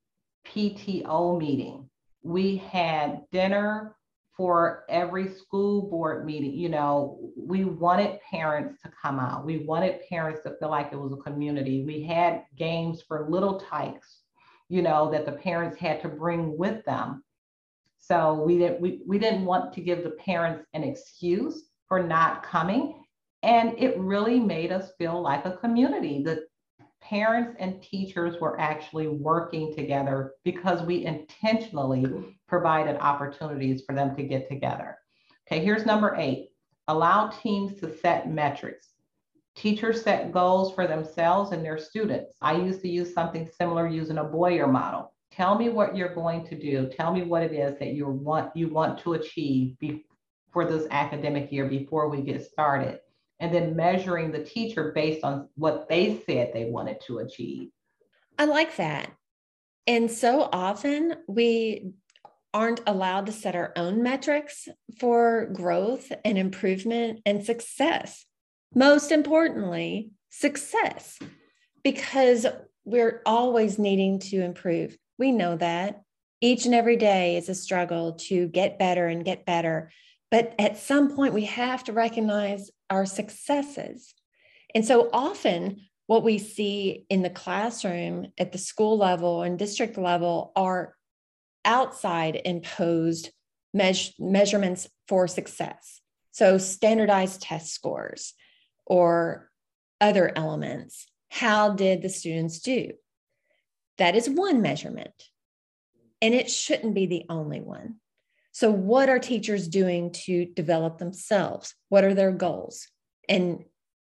PTO 0.45 1.39
meeting. 1.39 1.89
We 2.21 2.57
had 2.57 3.21
dinner 3.31 3.95
for 4.39 4.86
every 4.88 5.28
school 5.34 5.89
board 5.89 6.25
meeting, 6.25 6.54
you 6.54 6.69
know, 6.69 7.19
we 7.36 7.65
wanted 7.65 8.21
parents 8.21 8.82
to 8.82 8.89
come 8.89 9.19
out. 9.19 9.45
We 9.45 9.65
wanted 9.65 9.99
parents 10.08 10.39
to 10.43 10.56
feel 10.58 10.69
like 10.69 10.93
it 10.93 10.95
was 10.95 11.12
a 11.12 11.17
community. 11.17 11.84
We 11.84 12.04
had 12.04 12.45
games 12.56 13.02
for 13.06 13.28
little 13.30 13.60
tykes, 13.60 14.21
you 14.69 14.82
know, 14.82 15.12
that 15.12 15.25
the 15.25 15.34
parents 15.34 15.78
had 15.78 16.02
to 16.04 16.08
bring 16.08 16.58
with 16.58 16.86
them. 16.86 17.21
So 17.97 18.36
we 18.36 18.58
didn't 18.60 18.80
we, 18.80 19.02
we 19.06 19.19
didn't 19.19 19.43
want 19.43 19.73
to 19.73 19.82
give 19.82 20.06
the 20.06 20.12
parents 20.12 20.63
an 20.73 20.86
excuse 20.86 21.65
for 21.89 22.02
not 22.02 22.41
coming. 22.41 23.04
And 23.43 23.78
it 23.78 23.99
really 23.99 24.39
made 24.39 24.71
us 24.71 24.93
feel 24.97 25.21
like 25.21 25.43
a 25.43 25.58
community. 25.58 26.23
The 26.23 26.45
parents 27.10 27.56
and 27.60 27.82
teachers 27.82 28.39
were 28.39 28.60
actually 28.60 29.08
working 29.08 29.74
together 29.76 30.34
because 30.43 30.84
we 30.84 31.06
intentionally 31.06 32.06
provided 32.48 32.95
opportunities 32.98 33.82
for 33.86 33.95
them 33.95 34.15
to 34.15 34.24
get 34.24 34.48
together. 34.48 34.95
Okay, 35.48 35.63
here's 35.63 35.86
number 35.86 36.15
eight 36.17 36.50
allow 36.88 37.28
teams 37.28 37.80
to 37.80 37.98
set 38.00 38.32
metrics. 38.32 38.89
Teachers 39.56 40.02
set 40.02 40.32
goals 40.32 40.74
for 40.74 40.88
themselves 40.88 41.52
and 41.52 41.63
their 41.63 41.78
students. 41.78 42.36
I 42.41 42.56
used 42.56 42.82
to 42.82 42.88
use 42.88 43.13
something 43.13 43.48
similar 43.60 43.88
using 43.88 44.17
a 44.19 44.24
Boyer 44.24 44.67
model. 44.67 45.13
Tell 45.32 45.58
me 45.58 45.69
what 45.69 45.95
you're 45.95 46.15
going 46.15 46.48
to 46.48 46.56
do. 46.58 46.89
Tell 46.95 47.13
me 47.13 47.24
what 47.24 47.43
it 47.43 47.54
is 47.54 47.78
that 47.80 47.93
you 47.93 48.08
want 48.08 48.56
you 48.56 48.69
want 48.69 49.00
to 49.00 49.13
achieve 49.13 49.78
be, 49.80 50.06
for 50.52 50.65
this 50.65 50.88
academic 50.91 51.52
year 51.52 51.67
before 51.67 52.10
we 52.10 52.22
get 52.22 52.43
started 52.43 53.00
and 53.39 53.54
then 53.54 53.75
measuring 53.75 54.32
the 54.32 54.43
teacher 54.43 54.91
based 54.93 55.23
on 55.23 55.47
what 55.56 55.88
they 55.89 56.21
said 56.25 56.52
they 56.54 56.65
wanted 56.65 56.99
to 57.08 57.19
achieve. 57.19 57.69
I 58.38 58.45
like 58.45 58.75
that. 58.78 59.12
And 59.88 60.12
so 60.12 60.49
often 60.52 61.15
we 61.28 61.91
aren't 62.54 62.82
allowed 62.88 63.28
to 63.28 63.32
set 63.32 63.56
our 63.56 63.73
own 63.75 64.02
metrics 64.04 64.67
for 64.99 65.49
growth 65.54 66.12
and 66.25 66.38
improvement 66.38 67.21
and 67.25 67.43
success. 67.43 68.25
Most 68.73 69.12
importantly, 69.12 70.12
success, 70.30 71.19
because 71.84 72.45
we're 72.86 73.21
always 73.25 73.78
needing 73.80 74.19
to 74.19 74.41
improve. 74.43 74.97
We 75.17 75.32
know 75.32 75.58
that 75.58 76.02
each 76.41 76.65
and 76.65 76.73
every 76.73 76.95
day 76.95 77.36
is 77.38 77.49
a 77.49 77.56
struggle 77.56 78.13
to 78.13 78.47
get 78.47 78.80
better 78.80 79.08
and 79.08 79.25
get 79.25 79.45
better. 79.45 79.91
But 80.31 80.53
at 80.59 80.77
some 80.77 81.15
point, 81.15 81.33
we 81.33 81.45
have 81.45 81.83
to 81.85 81.93
recognize 81.93 82.69
our 82.89 83.05
successes. 83.05 84.13
And 84.75 84.85
so 84.85 85.09
often 85.11 85.81
what 86.05 86.23
we 86.23 86.37
see 86.37 87.05
in 87.09 87.21
the 87.21 87.29
classroom 87.29 88.31
at 88.37 88.51
the 88.51 88.57
school 88.57 88.97
level 88.97 89.43
and 89.43 89.57
district 89.57 89.97
level 89.97 90.51
are 90.55 90.95
outside 91.65 92.41
imposed 92.45 93.31
meas- 93.73 94.13
measurements 94.19 94.87
for 95.07 95.27
success. 95.27 96.01
So, 96.31 96.57
standardized 96.57 97.41
test 97.41 97.73
scores 97.73 98.33
or 98.85 99.49
other 99.99 100.31
elements. 100.35 101.07
How 101.29 101.73
did 101.73 102.01
the 102.01 102.09
students 102.09 102.59
do? 102.59 102.93
That 103.97 104.15
is 104.15 104.29
one 104.29 104.61
measurement, 104.61 105.29
and 106.21 106.33
it 106.33 106.49
shouldn't 106.49 106.95
be 106.95 107.05
the 107.05 107.25
only 107.29 107.61
one. 107.61 107.95
So, 108.51 108.71
what 108.71 109.09
are 109.09 109.19
teachers 109.19 109.67
doing 109.67 110.12
to 110.25 110.45
develop 110.45 110.97
themselves? 110.97 111.75
What 111.89 112.03
are 112.03 112.13
their 112.13 112.31
goals? 112.31 112.88
And 113.27 113.65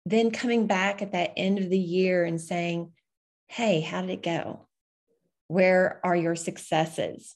then 0.06 0.32
coming 0.32 0.68
back 0.68 1.02
at 1.02 1.12
that 1.12 1.34
end 1.38 1.60
of 1.60 1.70
the 1.70 1.80
year 1.80 2.26
and 2.26 2.42
saying, 2.42 2.92
Hey, 3.48 3.82
how 3.82 4.02
did 4.02 4.10
it 4.10 4.24
go? 4.24 4.68
Where 5.48 6.00
are 6.04 6.16
your 6.16 6.36
successes? 6.36 7.36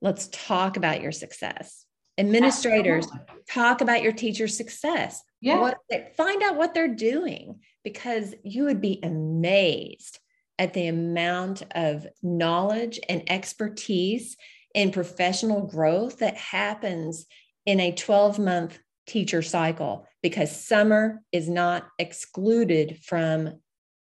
Let's 0.00 0.28
talk 0.28 0.76
about 0.76 1.02
your 1.02 1.12
success. 1.12 1.84
Administrators, 2.18 3.06
Absolutely. 3.06 3.42
talk 3.48 3.80
about 3.80 4.02
your 4.02 4.12
teacher's 4.12 4.56
success. 4.56 5.22
Yeah. 5.40 5.60
What, 5.60 5.78
find 6.16 6.42
out 6.42 6.56
what 6.56 6.74
they're 6.74 6.94
doing 6.94 7.60
because 7.84 8.34
you 8.42 8.64
would 8.64 8.80
be 8.80 9.00
amazed 9.02 10.18
at 10.58 10.74
the 10.74 10.88
amount 10.88 11.62
of 11.72 12.06
knowledge 12.22 12.98
and 13.08 13.22
expertise 13.30 14.36
and 14.78 14.92
professional 14.92 15.66
growth 15.66 16.20
that 16.20 16.36
happens 16.36 17.26
in 17.66 17.80
a 17.80 17.90
12 17.90 18.38
month 18.38 18.78
teacher 19.08 19.42
cycle 19.42 20.06
because 20.22 20.64
summer 20.64 21.20
is 21.32 21.48
not 21.48 21.88
excluded 21.98 23.00
from 23.02 23.58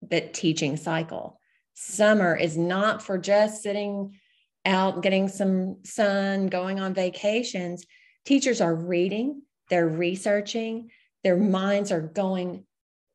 the 0.03 0.21
teaching 0.21 0.77
cycle. 0.77 1.39
Summer 1.73 2.35
is 2.35 2.55
not 2.55 3.01
for 3.01 3.17
just 3.17 3.63
sitting 3.63 4.15
out, 4.63 5.01
getting 5.01 5.27
some 5.27 5.77
sun, 5.83 6.45
going 6.47 6.79
on 6.79 6.93
vacations. 6.93 7.87
Teachers 8.23 8.61
are 8.61 8.75
reading, 8.75 9.41
they're 9.71 9.87
researching, 9.87 10.91
their 11.23 11.37
minds 11.37 11.91
are 11.91 12.01
going 12.01 12.63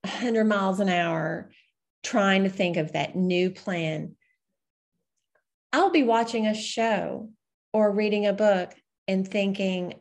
100 0.01 0.43
miles 0.45 0.81
an 0.81 0.89
hour 0.89 1.53
trying 2.03 2.43
to 2.43 2.51
think 2.51 2.77
of 2.77 2.93
that 2.93 3.15
new 3.15 3.49
plan. 3.49 4.17
I'll 5.73 5.91
be 5.91 6.03
watching 6.03 6.49
a 6.49 6.55
show 6.55 7.31
or 7.75 7.91
reading 7.91 8.25
a 8.25 8.33
book 8.33 8.73
and 9.09 9.29
thinking, 9.29 9.95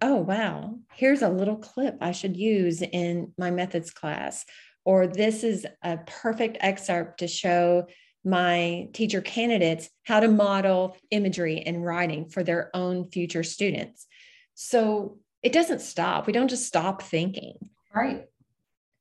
oh, 0.00 0.16
wow, 0.16 0.78
here's 0.92 1.22
a 1.22 1.28
little 1.28 1.56
clip 1.56 1.96
I 2.00 2.12
should 2.12 2.36
use 2.36 2.82
in 2.82 3.32
my 3.38 3.50
methods 3.50 3.90
class. 3.90 4.44
Or 4.84 5.08
this 5.08 5.42
is 5.42 5.66
a 5.82 5.96
perfect 5.96 6.58
excerpt 6.60 7.18
to 7.18 7.26
show 7.26 7.86
my 8.24 8.88
teacher 8.92 9.20
candidates 9.20 9.88
how 10.04 10.20
to 10.20 10.28
model 10.28 10.96
imagery 11.10 11.60
and 11.60 11.84
writing 11.84 12.28
for 12.28 12.44
their 12.44 12.70
own 12.74 13.08
future 13.10 13.42
students. 13.42 14.06
So 14.54 15.18
it 15.42 15.52
doesn't 15.52 15.80
stop. 15.80 16.26
We 16.26 16.32
don't 16.32 16.48
just 16.48 16.66
stop 16.66 17.02
thinking. 17.02 17.70
Right. 17.94 18.26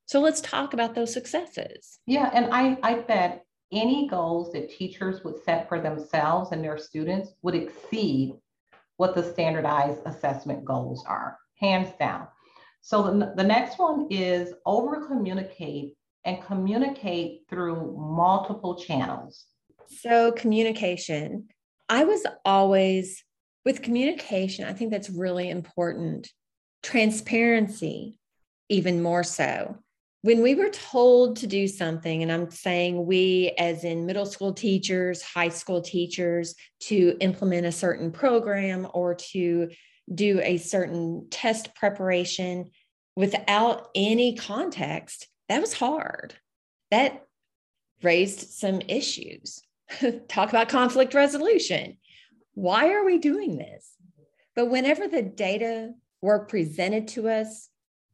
So 0.06 0.21
let's 0.21 0.41
talk 0.41 0.73
about 0.73 0.95
those 0.95 1.12
successes. 1.12 1.99
Yeah. 2.06 2.30
And 2.34 2.54
I, 2.54 2.78
I 2.82 2.99
bet 3.01 3.44
any 3.71 4.08
goals 4.08 4.51
that 4.54 4.69
teachers 4.69 5.23
would 5.23 5.43
set 5.43 5.67
for 5.67 5.80
themselves 5.80 6.51
and 6.51 6.63
their 6.63 6.78
students 6.78 7.32
would 7.41 7.56
exceed 7.56 8.34
what 8.97 9.15
the 9.15 9.23
standardized 9.23 10.01
assessment 10.06 10.63
goals 10.63 11.04
are, 11.08 11.38
hands 11.56 11.89
down. 11.99 12.28
So 12.82 13.04
the, 13.04 13.34
the 13.36 13.43
next 13.43 13.80
one 13.80 14.08
is 14.10 14.54
over 14.65 15.08
communicate 15.08 15.93
and 16.23 16.43
communicate 16.43 17.41
through 17.49 17.97
multiple 17.97 18.75
channels. 18.75 19.45
So, 19.88 20.32
communication. 20.32 21.47
I 21.88 22.06
was 22.06 22.25
always 22.43 23.23
with 23.65 23.82
communication, 23.82 24.65
I 24.65 24.73
think 24.73 24.91
that's 24.91 25.10
really 25.10 25.49
important. 25.49 26.30
Transparency, 26.84 28.19
even 28.69 29.01
more 29.01 29.23
so. 29.23 29.80
When 30.25 30.41
we 30.41 30.55
were 30.55 30.71
told 30.71 31.38
to 31.38 31.45
do 31.45 31.67
something, 31.67 32.23
and 32.23 32.31
I'm 32.31 32.49
saying 32.49 33.05
we, 33.05 33.53
as 33.59 33.83
in 33.83 34.07
middle 34.07 34.25
school 34.25 34.53
teachers, 34.53 35.21
high 35.21 35.49
school 35.49 35.81
teachers, 35.83 36.55
to 36.79 37.15
implement 37.19 37.67
a 37.67 37.71
certain 37.71 38.11
program 38.11 38.88
or 38.91 39.13
to 39.33 39.69
do 40.11 40.41
a 40.41 40.57
certain 40.57 41.27
test 41.29 41.75
preparation 41.75 42.71
without 43.15 43.89
any 43.93 44.35
context, 44.35 45.27
that 45.47 45.61
was 45.61 45.73
hard. 45.73 46.33
That 46.89 47.27
raised 48.01 48.49
some 48.49 48.81
issues. 48.88 49.61
Talk 50.27 50.49
about 50.49 50.69
conflict 50.69 51.13
resolution. 51.13 51.97
Why 52.55 52.93
are 52.93 53.05
we 53.05 53.19
doing 53.19 53.57
this? 53.57 53.91
But 54.55 54.71
whenever 54.71 55.07
the 55.07 55.21
data 55.21 55.93
were 56.19 56.45
presented 56.45 57.09
to 57.09 57.29
us 57.29 57.69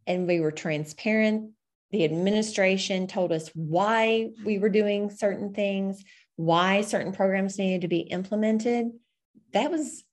and 0.06 0.28
we 0.28 0.42
were 0.42 0.52
transparent, 0.52 1.52
the 1.92 2.06
administration 2.06 3.08
told 3.08 3.32
us 3.32 3.50
why 3.54 4.30
we 4.46 4.58
were 4.58 4.70
doing 4.70 5.10
certain 5.10 5.54
things, 5.54 6.04
why 6.36 6.82
certain 6.82 7.12
programs 7.12 7.58
needed 7.58 7.82
to 7.82 7.88
be 7.88 8.00
implemented. 8.00 8.88
That 9.54 9.70
was 9.70 10.04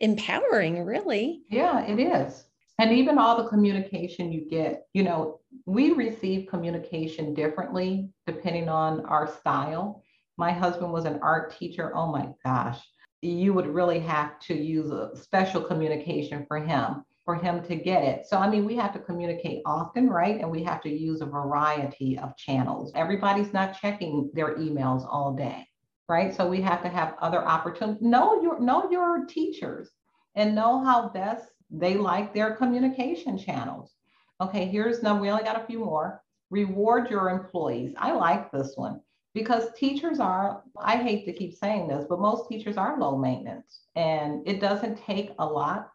empowering, 0.00 0.84
really. 0.84 1.42
Yeah, 1.48 1.86
it 1.86 1.98
is. 1.98 2.44
And 2.78 2.92
even 2.92 3.18
all 3.18 3.42
the 3.42 3.48
communication 3.48 4.32
you 4.32 4.48
get, 4.48 4.86
you 4.92 5.02
know, 5.02 5.40
we 5.66 5.92
receive 5.92 6.48
communication 6.48 7.34
differently 7.34 8.10
depending 8.26 8.68
on 8.68 9.04
our 9.06 9.32
style. 9.38 10.02
My 10.36 10.50
husband 10.50 10.92
was 10.92 11.04
an 11.04 11.20
art 11.22 11.56
teacher. 11.58 11.92
Oh 11.94 12.10
my 12.10 12.28
gosh. 12.44 12.80
You 13.20 13.54
would 13.54 13.66
really 13.66 14.00
have 14.00 14.38
to 14.40 14.54
use 14.54 14.90
a 14.90 15.10
special 15.14 15.62
communication 15.62 16.44
for 16.48 16.58
him 16.58 17.04
for 17.24 17.36
him 17.36 17.62
to 17.64 17.76
get 17.76 18.02
it. 18.02 18.26
So, 18.26 18.38
I 18.38 18.48
mean, 18.48 18.64
we 18.64 18.74
have 18.76 18.92
to 18.94 18.98
communicate 18.98 19.62
often, 19.64 20.08
right? 20.10 20.40
And 20.40 20.50
we 20.50 20.62
have 20.64 20.80
to 20.82 20.90
use 20.90 21.20
a 21.20 21.26
variety 21.26 22.18
of 22.18 22.36
channels. 22.36 22.92
Everybody's 22.94 23.52
not 23.52 23.78
checking 23.80 24.30
their 24.34 24.56
emails 24.56 25.06
all 25.08 25.32
day, 25.32 25.66
right? 26.08 26.34
So 26.34 26.48
we 26.48 26.60
have 26.62 26.82
to 26.82 26.88
have 26.88 27.14
other 27.20 27.44
opportunities. 27.44 28.02
Know 28.02 28.42
your 28.42 28.58
know 28.60 28.90
your 28.90 29.24
teachers 29.26 29.90
and 30.34 30.54
know 30.54 30.84
how 30.84 31.10
best 31.10 31.48
they 31.70 31.94
like 31.94 32.34
their 32.34 32.54
communication 32.56 33.38
channels. 33.38 33.92
Okay, 34.40 34.66
here's 34.66 35.02
number, 35.02 35.22
we 35.22 35.30
only 35.30 35.44
got 35.44 35.62
a 35.62 35.66
few 35.66 35.78
more. 35.78 36.22
Reward 36.50 37.08
your 37.08 37.30
employees. 37.30 37.94
I 37.96 38.12
like 38.12 38.50
this 38.50 38.72
one 38.76 39.00
because 39.34 39.72
teachers 39.76 40.20
are, 40.20 40.62
I 40.78 40.96
hate 40.96 41.24
to 41.26 41.32
keep 41.32 41.54
saying 41.54 41.88
this, 41.88 42.04
but 42.08 42.20
most 42.20 42.48
teachers 42.48 42.76
are 42.76 42.98
low 42.98 43.16
maintenance 43.16 43.82
and 43.94 44.46
it 44.46 44.60
doesn't 44.60 44.98
take 44.98 45.30
a 45.38 45.46
lot 45.46 45.91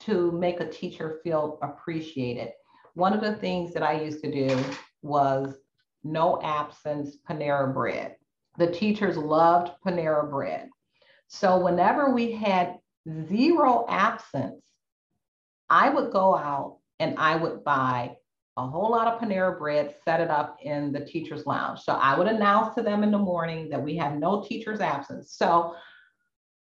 to 0.00 0.32
make 0.32 0.60
a 0.60 0.68
teacher 0.68 1.20
feel 1.22 1.58
appreciated. 1.62 2.52
One 2.94 3.12
of 3.12 3.20
the 3.20 3.36
things 3.36 3.72
that 3.74 3.82
I 3.82 4.00
used 4.00 4.22
to 4.24 4.30
do 4.30 4.64
was 5.02 5.56
no 6.04 6.40
absence 6.42 7.16
Panera 7.28 7.72
bread. 7.72 8.16
The 8.56 8.70
teachers 8.70 9.16
loved 9.16 9.72
Panera 9.84 10.28
bread. 10.30 10.68
So 11.28 11.58
whenever 11.58 12.12
we 12.12 12.32
had 12.32 12.78
zero 13.28 13.86
absence, 13.88 14.62
I 15.70 15.90
would 15.90 16.10
go 16.10 16.36
out 16.36 16.78
and 16.98 17.16
I 17.18 17.36
would 17.36 17.62
buy 17.64 18.16
a 18.56 18.66
whole 18.66 18.90
lot 18.90 19.06
of 19.06 19.20
Panera 19.20 19.56
bread, 19.56 19.94
set 20.04 20.20
it 20.20 20.30
up 20.30 20.58
in 20.62 20.92
the 20.92 21.04
teacher's 21.04 21.46
lounge. 21.46 21.80
So 21.80 21.92
I 21.92 22.18
would 22.18 22.26
announce 22.26 22.74
to 22.74 22.82
them 22.82 23.04
in 23.04 23.12
the 23.12 23.18
morning 23.18 23.68
that 23.70 23.82
we 23.82 23.96
have 23.96 24.18
no 24.18 24.42
teacher's 24.42 24.80
absence. 24.80 25.32
So 25.32 25.74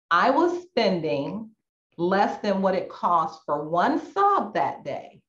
I 0.10 0.30
was 0.30 0.64
spending 0.64 1.51
less 1.98 2.40
than 2.42 2.62
what 2.62 2.76
it 2.76 2.90
cost 2.90 3.42
for 3.46 3.68
one 3.68 4.00
sub 4.14 4.54
that 4.54 4.84
day 4.84 5.22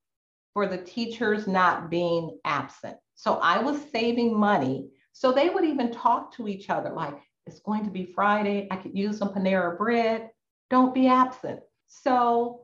for 0.54 0.66
the 0.66 0.78
teachers 0.78 1.46
not 1.46 1.90
being 1.90 2.38
absent. 2.44 2.96
So 3.14 3.34
I 3.34 3.60
was 3.60 3.80
saving 3.90 4.38
money. 4.38 4.88
So 5.12 5.32
they 5.32 5.48
would 5.48 5.64
even 5.64 5.92
talk 5.92 6.34
to 6.36 6.48
each 6.48 6.70
other 6.70 6.90
like, 6.90 7.14
it's 7.46 7.60
going 7.60 7.84
to 7.84 7.90
be 7.90 8.12
Friday. 8.14 8.68
I 8.70 8.76
could 8.76 8.96
use 8.96 9.18
some 9.18 9.30
Panera 9.30 9.76
bread. 9.76 10.30
Don't 10.70 10.94
be 10.94 11.08
absent. 11.08 11.60
So 11.88 12.62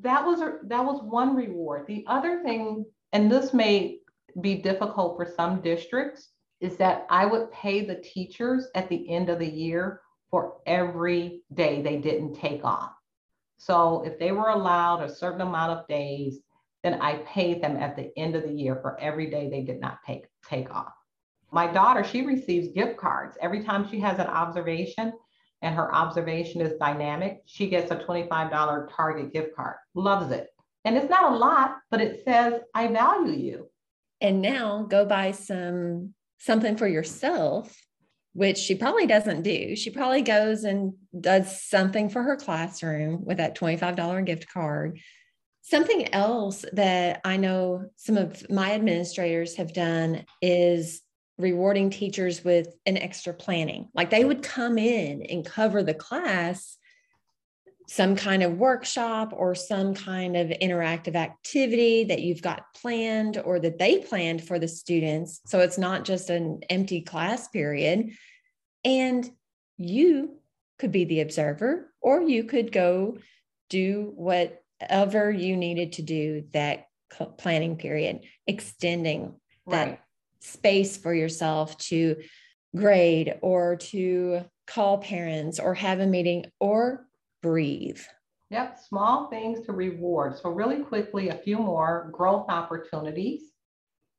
that 0.00 0.24
was 0.24 0.40
that 0.40 0.84
was 0.84 1.02
one 1.02 1.34
reward. 1.34 1.86
The 1.86 2.04
other 2.06 2.42
thing, 2.42 2.84
and 3.12 3.30
this 3.30 3.54
may 3.54 4.00
be 4.40 4.56
difficult 4.56 5.16
for 5.16 5.24
some 5.24 5.62
districts, 5.62 6.28
is 6.60 6.76
that 6.76 7.06
I 7.08 7.24
would 7.24 7.50
pay 7.50 7.84
the 7.84 7.96
teachers 7.96 8.68
at 8.74 8.88
the 8.88 9.08
end 9.08 9.30
of 9.30 9.38
the 9.38 9.48
year 9.48 10.02
for 10.30 10.58
every 10.66 11.42
day 11.54 11.80
they 11.80 11.96
didn't 11.96 12.34
take 12.34 12.64
off. 12.64 12.92
So 13.58 14.02
if 14.04 14.18
they 14.18 14.32
were 14.32 14.48
allowed 14.48 15.02
a 15.02 15.14
certain 15.14 15.42
amount 15.42 15.78
of 15.78 15.88
days, 15.88 16.40
then 16.82 17.00
I 17.02 17.16
paid 17.18 17.62
them 17.62 17.76
at 17.76 17.96
the 17.96 18.16
end 18.16 18.36
of 18.36 18.44
the 18.44 18.52
year 18.52 18.76
for 18.80 18.98
every 19.00 19.28
day 19.28 19.50
they 19.50 19.62
did 19.62 19.80
not 19.80 19.98
take, 20.06 20.26
take 20.48 20.70
off. 20.70 20.92
My 21.50 21.66
daughter, 21.66 22.04
she 22.04 22.24
receives 22.24 22.68
gift 22.68 22.96
cards 22.96 23.36
every 23.40 23.64
time 23.64 23.88
she 23.88 24.00
has 24.00 24.18
an 24.18 24.26
observation 24.26 25.12
and 25.62 25.74
her 25.74 25.92
observation 25.92 26.60
is 26.60 26.78
dynamic, 26.78 27.42
she 27.46 27.68
gets 27.68 27.90
a 27.90 27.96
$25 27.96 28.88
Target 28.94 29.32
gift 29.32 29.56
card. 29.56 29.76
Loves 29.94 30.30
it. 30.30 30.48
And 30.84 30.96
it's 30.96 31.10
not 31.10 31.32
a 31.32 31.36
lot, 31.36 31.78
but 31.90 32.00
it 32.00 32.22
says, 32.24 32.60
I 32.74 32.86
value 32.88 33.32
you. 33.32 33.68
And 34.20 34.40
now 34.40 34.86
go 34.88 35.04
buy 35.04 35.32
some 35.32 36.14
something 36.38 36.76
for 36.76 36.86
yourself, 36.86 37.76
which 38.38 38.56
she 38.56 38.76
probably 38.76 39.04
doesn't 39.04 39.42
do. 39.42 39.74
She 39.74 39.90
probably 39.90 40.22
goes 40.22 40.62
and 40.62 40.92
does 41.20 41.60
something 41.60 42.08
for 42.08 42.22
her 42.22 42.36
classroom 42.36 43.24
with 43.24 43.38
that 43.38 43.58
$25 43.58 44.24
gift 44.24 44.46
card. 44.48 45.00
Something 45.62 46.14
else 46.14 46.64
that 46.72 47.20
I 47.24 47.36
know 47.36 47.90
some 47.96 48.16
of 48.16 48.48
my 48.48 48.74
administrators 48.74 49.56
have 49.56 49.72
done 49.72 50.24
is 50.40 51.02
rewarding 51.36 51.90
teachers 51.90 52.44
with 52.44 52.68
an 52.86 52.96
extra 52.96 53.34
planning. 53.34 53.88
Like 53.92 54.10
they 54.10 54.24
would 54.24 54.44
come 54.44 54.78
in 54.78 55.22
and 55.22 55.44
cover 55.44 55.82
the 55.82 55.92
class 55.92 56.77
some 57.88 58.14
kind 58.14 58.42
of 58.42 58.58
workshop 58.58 59.32
or 59.34 59.54
some 59.54 59.94
kind 59.94 60.36
of 60.36 60.48
interactive 60.48 61.14
activity 61.14 62.04
that 62.04 62.20
you've 62.20 62.42
got 62.42 62.62
planned 62.74 63.40
or 63.42 63.58
that 63.58 63.78
they 63.78 63.98
planned 63.98 64.44
for 64.44 64.58
the 64.58 64.68
students. 64.68 65.40
So 65.46 65.60
it's 65.60 65.78
not 65.78 66.04
just 66.04 66.28
an 66.28 66.60
empty 66.68 67.00
class 67.00 67.48
period. 67.48 68.10
And 68.84 69.28
you 69.78 70.38
could 70.78 70.92
be 70.92 71.06
the 71.06 71.22
observer, 71.22 71.90
or 72.02 72.20
you 72.20 72.44
could 72.44 72.72
go 72.72 73.18
do 73.70 74.12
whatever 74.14 75.30
you 75.30 75.56
needed 75.56 75.94
to 75.94 76.02
do 76.02 76.44
that 76.52 76.88
planning 77.38 77.76
period, 77.76 78.20
extending 78.46 79.34
right. 79.64 79.86
that 79.86 80.04
space 80.40 80.98
for 80.98 81.14
yourself 81.14 81.78
to 81.78 82.16
grade 82.76 83.38
or 83.40 83.76
to 83.76 84.44
call 84.66 84.98
parents 84.98 85.58
or 85.58 85.74
have 85.74 86.00
a 86.00 86.06
meeting 86.06 86.44
or 86.60 87.07
breathe. 87.42 88.00
Yep, 88.50 88.78
small 88.88 89.28
things 89.28 89.66
to 89.66 89.72
reward. 89.72 90.38
So, 90.38 90.50
really 90.50 90.82
quickly, 90.82 91.28
a 91.28 91.36
few 91.36 91.58
more 91.58 92.10
growth 92.12 92.46
opportunities. 92.48 93.42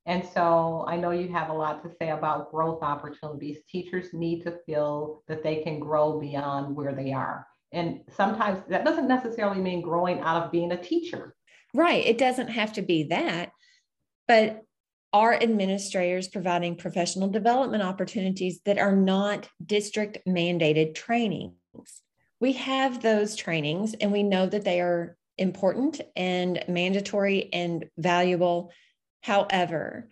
And 0.06 0.24
so, 0.34 0.86
I 0.88 0.98
know 0.98 1.12
you 1.12 1.28
have 1.30 1.50
a 1.50 1.54
lot 1.54 1.84
to 1.84 1.92
say 2.00 2.10
about 2.10 2.52
growth 2.52 2.84
opportunities. 2.84 3.58
Teachers 3.70 4.14
need 4.14 4.44
to 4.44 4.60
feel 4.66 5.24
that 5.28 5.44
they 5.44 5.64
can 5.64 5.80
grow 5.80 6.20
beyond 6.20 6.76
where 6.76 6.94
they 6.94 7.12
are. 7.12 7.48
And 7.72 8.02
sometimes 8.16 8.62
that 8.70 8.86
doesn't 8.86 9.08
necessarily 9.08 9.62
mean 9.62 9.82
growing 9.82 10.20
out 10.20 10.44
of 10.44 10.52
being 10.52 10.72
a 10.72 10.82
teacher. 10.82 11.36
Right. 11.74 12.06
It 12.06 12.18
doesn't 12.18 12.50
have 12.50 12.74
to 12.74 12.82
be 12.82 13.04
that. 13.06 13.52
But 14.28 14.64
are 15.12 15.34
administrators 15.34 16.28
providing 16.28 16.76
professional 16.76 17.30
development 17.30 17.82
opportunities 17.84 18.60
that 18.66 18.78
are 18.78 18.96
not 18.96 19.50
district 19.64 20.20
mandated 20.28 20.94
trainings? 20.94 21.56
We 22.40 22.54
have 22.54 23.02
those 23.02 23.36
trainings 23.36 23.94
and 23.96 24.12
we 24.12 24.24
know 24.24 24.46
that 24.46 24.64
they 24.64 24.82
are 24.82 25.18
important 25.38 26.02
and 26.16 26.64
mandatory 26.68 27.50
and 27.54 27.90
valuable. 27.98 28.72
However, 29.22 30.10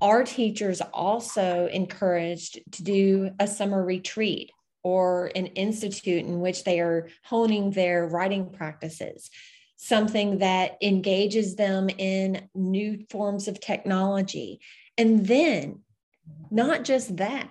our 0.00 0.24
teachers 0.24 0.80
also 0.92 1.66
encouraged 1.66 2.60
to 2.72 2.82
do 2.82 3.30
a 3.38 3.46
summer 3.46 3.82
retreat 3.82 4.50
or 4.82 5.30
an 5.34 5.46
institute 5.46 6.24
in 6.24 6.40
which 6.40 6.64
they 6.64 6.80
are 6.80 7.08
honing 7.24 7.70
their 7.70 8.06
writing 8.06 8.50
practices, 8.50 9.30
something 9.76 10.38
that 10.38 10.76
engages 10.82 11.56
them 11.56 11.88
in 11.88 12.48
new 12.54 13.04
forms 13.08 13.48
of 13.48 13.60
technology. 13.60 14.60
And 14.98 15.26
then, 15.26 15.80
not 16.50 16.84
just 16.84 17.16
that, 17.16 17.48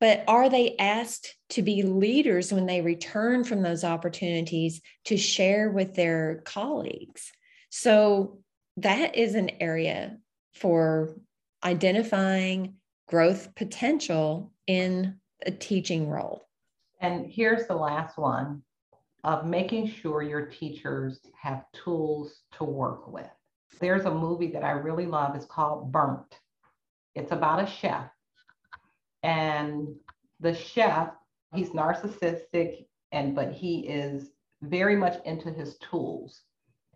but 0.00 0.24
are 0.28 0.48
they 0.48 0.76
asked 0.78 1.36
to 1.50 1.62
be 1.62 1.82
leaders 1.82 2.52
when 2.52 2.66
they 2.66 2.80
return 2.80 3.44
from 3.44 3.62
those 3.62 3.84
opportunities 3.84 4.80
to 5.06 5.16
share 5.16 5.70
with 5.70 5.94
their 5.94 6.42
colleagues? 6.44 7.32
So 7.70 8.38
that 8.78 9.16
is 9.16 9.34
an 9.34 9.50
area 9.60 10.18
for 10.54 11.16
identifying 11.64 12.74
growth 13.08 13.54
potential 13.54 14.52
in 14.66 15.16
a 15.44 15.50
teaching 15.50 16.08
role. 16.08 16.42
And 17.00 17.26
here's 17.26 17.66
the 17.66 17.74
last 17.74 18.16
one 18.18 18.62
of 19.24 19.46
making 19.46 19.88
sure 19.88 20.22
your 20.22 20.46
teachers 20.46 21.20
have 21.40 21.64
tools 21.72 22.42
to 22.58 22.64
work 22.64 23.10
with. 23.12 23.30
There's 23.80 24.04
a 24.04 24.14
movie 24.14 24.52
that 24.52 24.64
I 24.64 24.72
really 24.72 25.06
love. 25.06 25.34
It's 25.34 25.46
called 25.46 25.90
Burnt. 25.90 26.38
It's 27.14 27.32
about 27.32 27.62
a 27.62 27.66
chef 27.66 28.08
and 29.24 29.88
the 30.40 30.54
chef, 30.54 31.08
he's 31.54 31.70
narcissistic 31.70 32.86
and 33.10 33.34
but 33.34 33.52
he 33.52 33.80
is 33.88 34.30
very 34.62 34.96
much 34.96 35.16
into 35.24 35.50
his 35.50 35.78
tools. 35.78 36.42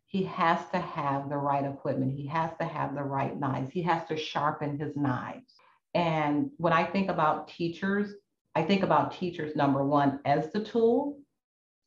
He 0.06 0.24
has 0.24 0.60
to 0.70 0.78
have 0.78 1.28
the 1.28 1.36
right 1.36 1.64
equipment. 1.64 2.12
He 2.12 2.26
has 2.26 2.50
to 2.60 2.66
have 2.66 2.94
the 2.94 3.02
right 3.02 3.38
knives. 3.38 3.70
He 3.70 3.82
has 3.82 4.06
to 4.08 4.16
sharpen 4.16 4.78
his 4.78 4.94
knives. 4.96 5.54
And 5.94 6.50
when 6.58 6.72
I 6.72 6.84
think 6.84 7.10
about 7.10 7.48
teachers, 7.48 8.14
I 8.54 8.62
think 8.62 8.82
about 8.82 9.12
teachers, 9.12 9.56
number 9.56 9.84
one, 9.84 10.20
as 10.24 10.52
the 10.52 10.64
tool. 10.64 11.18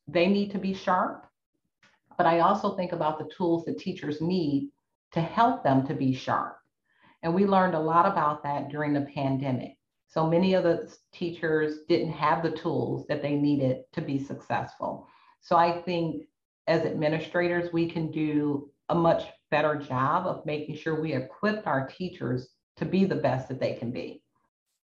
They 0.07 0.27
need 0.27 0.51
to 0.51 0.59
be 0.59 0.73
sharp. 0.73 1.27
But 2.17 2.25
I 2.25 2.39
also 2.39 2.75
think 2.75 2.91
about 2.91 3.19
the 3.19 3.29
tools 3.35 3.65
that 3.65 3.79
teachers 3.79 4.21
need 4.21 4.69
to 5.13 5.21
help 5.21 5.63
them 5.63 5.85
to 5.87 5.93
be 5.93 6.13
sharp. 6.13 6.57
And 7.23 7.33
we 7.33 7.45
learned 7.45 7.75
a 7.75 7.79
lot 7.79 8.07
about 8.07 8.43
that 8.43 8.69
during 8.69 8.93
the 8.93 9.01
pandemic. 9.01 9.77
So 10.11 10.27
many 10.27 10.55
of 10.55 10.63
the 10.63 10.93
teachers 11.13 11.79
didn't 11.87 12.11
have 12.11 12.43
the 12.43 12.51
tools 12.51 13.07
that 13.07 13.21
they 13.21 13.33
needed 13.33 13.83
to 13.93 14.01
be 14.01 14.19
successful. 14.19 15.07
So 15.39 15.55
I 15.55 15.81
think 15.83 16.25
as 16.67 16.81
administrators, 16.81 17.71
we 17.71 17.89
can 17.89 18.11
do 18.11 18.69
a 18.89 18.95
much 18.95 19.23
better 19.51 19.75
job 19.75 20.27
of 20.27 20.45
making 20.45 20.75
sure 20.75 20.99
we 20.99 21.13
equip 21.13 21.65
our 21.65 21.87
teachers 21.87 22.49
to 22.75 22.85
be 22.85 23.05
the 23.05 23.15
best 23.15 23.47
that 23.47 23.61
they 23.61 23.73
can 23.73 23.89
be. 23.91 24.21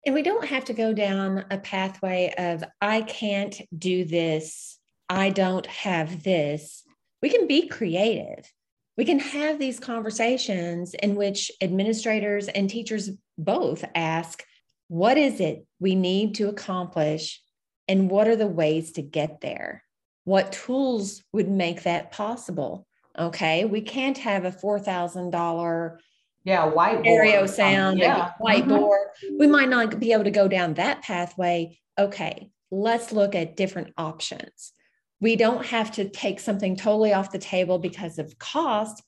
And 0.06 0.13
we 0.13 0.21
don't 0.21 0.45
have 0.45 0.65
to 0.65 0.73
go 0.73 0.93
down 0.93 1.45
a 1.49 1.58
pathway 1.58 2.32
of, 2.38 2.63
I 2.80 3.01
can't 3.01 3.60
do 3.75 4.06
this, 4.06 4.77
I 5.10 5.32
don't 5.32 5.65
have 5.65 6.21
this. 6.21 6.84
We 7.23 7.30
can 7.30 7.47
be 7.47 7.67
creative. 7.67 8.51
We 8.97 9.06
can 9.06 9.19
have 9.19 9.58
these 9.58 9.80
conversations 9.80 10.93
in 10.93 11.15
which 11.15 11.51
administrators 11.60 12.49
and 12.49 12.69
teachers 12.69 13.10
both 13.38 13.84
ask, 13.95 14.43
what 14.88 15.17
is 15.17 15.39
it 15.39 15.65
we 15.80 15.95
need 15.95 16.36
to 16.36 16.50
accomplish? 16.50 17.41
And 17.88 18.10
what 18.12 18.28
are 18.28 18.36
the 18.36 18.47
ways 18.47 18.91
to 18.93 19.02
get 19.02 19.41
there? 19.41 19.84
What 20.26 20.52
tools 20.52 21.23
would 21.32 21.50
make 21.50 21.84
that 21.84 22.12
possible? 22.12 22.86
Okay, 23.17 23.65
we 23.65 23.82
can't 23.82 24.17
have 24.17 24.45
a 24.45 24.52
$4,000 24.52 25.97
yeah, 26.43 26.71
whiteboard. 26.71 27.02
stereo 27.02 27.45
sound, 27.45 28.00
yeah. 28.00 28.32
whiteboard. 28.41 29.06
Mm-hmm. 29.26 29.38
We 29.39 29.47
might 29.47 29.69
not 29.69 30.00
be 30.00 30.13
able 30.13 30.26
to 30.26 30.32
go 30.32 30.47
down 30.47 30.76
that 30.76 31.02
pathway. 31.02 31.80
Okay, 31.97 32.52
let's 32.71 33.12
look 33.12 33.36
at 33.36 33.58
different 33.58 33.93
options. 33.97 34.73
We 35.19 35.36
don't 35.36 35.65
have 35.65 35.91
to 35.93 36.10
take 36.10 36.39
something 36.39 36.76
totally 36.76 37.12
off 37.12 37.32
the 37.32 37.39
table 37.39 37.80
because 37.80 38.19
of 38.19 38.38
cost, 38.38 39.04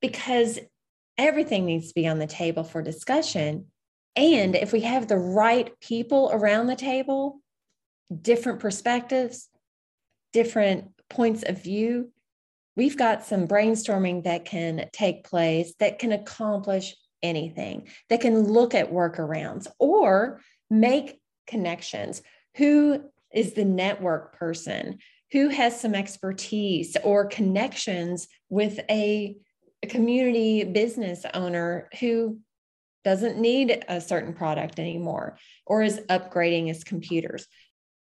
because 0.00 0.58
everything 1.18 1.66
needs 1.66 1.88
to 1.88 1.94
be 1.94 2.06
on 2.06 2.18
the 2.18 2.26
table 2.26 2.64
for 2.64 2.82
discussion. 2.82 3.66
And 4.16 4.54
if 4.54 4.72
we 4.72 4.80
have 4.82 5.08
the 5.08 5.18
right 5.18 5.78
people 5.80 6.30
around 6.32 6.66
the 6.66 6.76
table, 6.76 7.40
different 8.22 8.60
perspectives, 8.60 9.48
different 10.32 10.90
points 11.10 11.42
of 11.42 11.62
view, 11.62 12.10
we've 12.76 12.96
got 12.96 13.24
some 13.24 13.48
brainstorming 13.48 14.24
that 14.24 14.44
can 14.44 14.88
take 14.92 15.24
place 15.24 15.74
that 15.80 15.98
can 15.98 16.12
accomplish 16.12 16.94
anything, 17.22 17.88
that 18.10 18.20
can 18.20 18.40
look 18.40 18.74
at 18.74 18.92
workarounds 18.92 19.66
or 19.78 20.40
make 20.70 21.20
connections. 21.46 22.22
Who 22.56 23.04
is 23.32 23.54
the 23.54 23.64
network 23.64 24.38
person? 24.38 24.98
Who 25.32 25.48
has 25.48 25.80
some 25.80 25.94
expertise 25.94 26.96
or 27.02 27.26
connections 27.26 28.28
with 28.48 28.78
a, 28.90 29.36
community 29.90 30.64
business 30.64 31.26
owner 31.34 31.90
who 32.00 32.38
doesn't 33.04 33.38
need 33.38 33.84
a 33.88 34.00
certain 34.00 34.32
product 34.32 34.78
anymore 34.78 35.38
or 35.66 35.82
is 35.82 36.00
upgrading 36.08 36.68
his 36.68 36.84
computers. 36.84 37.46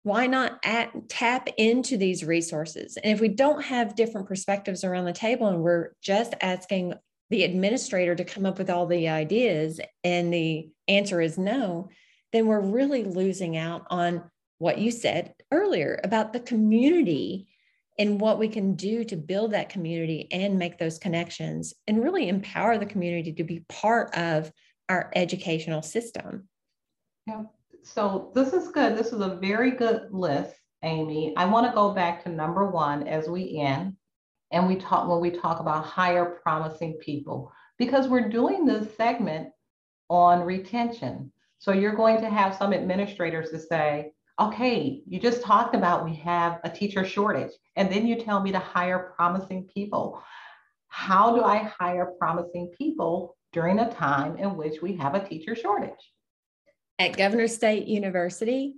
Why 0.04 0.26
not 0.26 0.58
at, 0.64 1.08
tap 1.08 1.48
into 1.56 1.96
these 1.96 2.24
resources? 2.24 2.96
And 2.96 3.12
if 3.12 3.20
we 3.20 3.28
don't 3.28 3.62
have 3.62 3.96
different 3.96 4.28
perspectives 4.28 4.84
around 4.84 5.04
the 5.04 5.12
table 5.12 5.48
and 5.48 5.62
we're 5.62 5.92
just 6.02 6.34
asking 6.40 6.94
the 7.30 7.44
administrator 7.44 8.14
to 8.14 8.24
come 8.24 8.44
up 8.44 8.58
with 8.58 8.68
all 8.68 8.86
the 8.86 9.08
ideas 9.08 9.80
and 10.04 10.32
the 10.32 10.68
answer 10.86 11.20
is 11.20 11.38
no 11.38 11.88
then 12.32 12.46
we're 12.46 12.60
really 12.60 13.04
losing 13.04 13.56
out 13.56 13.86
on 13.90 14.24
what 14.58 14.78
you 14.78 14.90
said 14.90 15.34
earlier 15.50 16.00
about 16.02 16.32
the 16.32 16.40
community 16.40 17.48
and 17.98 18.20
what 18.20 18.38
we 18.38 18.48
can 18.48 18.74
do 18.74 19.04
to 19.04 19.16
build 19.16 19.52
that 19.52 19.68
community 19.68 20.28
and 20.30 20.58
make 20.58 20.78
those 20.78 20.98
connections 20.98 21.74
and 21.86 22.02
really 22.02 22.28
empower 22.28 22.78
the 22.78 22.86
community 22.86 23.32
to 23.32 23.44
be 23.44 23.64
part 23.68 24.16
of 24.16 24.50
our 24.92 25.10
educational 25.16 25.80
system. 25.80 26.48
Yeah. 27.26 27.44
So 27.82 28.30
this 28.34 28.52
is 28.52 28.68
good. 28.68 28.96
This 28.96 29.12
is 29.12 29.20
a 29.20 29.36
very 29.36 29.70
good 29.70 30.08
list, 30.10 30.54
Amy. 30.84 31.34
I 31.36 31.46
want 31.46 31.66
to 31.66 31.74
go 31.74 31.94
back 31.94 32.22
to 32.22 32.28
number 32.28 32.70
one 32.70 33.08
as 33.08 33.26
we 33.26 33.58
end, 33.58 33.96
and 34.52 34.68
we 34.68 34.76
talk 34.76 35.08
when 35.08 35.20
we 35.20 35.30
talk 35.30 35.60
about 35.60 35.86
hire 35.86 36.38
promising 36.42 36.98
people 37.00 37.50
because 37.78 38.06
we're 38.06 38.28
doing 38.28 38.66
this 38.66 38.94
segment 38.96 39.48
on 40.10 40.42
retention. 40.42 41.32
So 41.58 41.72
you're 41.72 41.96
going 41.96 42.20
to 42.20 42.28
have 42.28 42.54
some 42.54 42.74
administrators 42.74 43.50
to 43.50 43.58
say, 43.58 44.12
okay, 44.38 45.00
you 45.06 45.18
just 45.18 45.42
talked 45.42 45.74
about 45.74 46.04
we 46.04 46.16
have 46.16 46.60
a 46.64 46.70
teacher 46.70 47.04
shortage, 47.04 47.52
and 47.76 47.90
then 47.90 48.06
you 48.06 48.16
tell 48.20 48.42
me 48.42 48.52
to 48.52 48.58
hire 48.58 49.14
promising 49.16 49.68
people. 49.74 50.22
How 50.88 51.34
do 51.34 51.42
I 51.42 51.72
hire 51.78 52.12
promising 52.18 52.70
people 52.76 53.36
during 53.52 53.78
a 53.78 53.92
time 53.92 54.36
in 54.36 54.56
which 54.56 54.80
we 54.82 54.96
have 54.96 55.14
a 55.14 55.26
teacher 55.26 55.54
shortage? 55.54 56.12
At 56.98 57.16
Governors 57.16 57.54
State 57.54 57.86
University, 57.86 58.74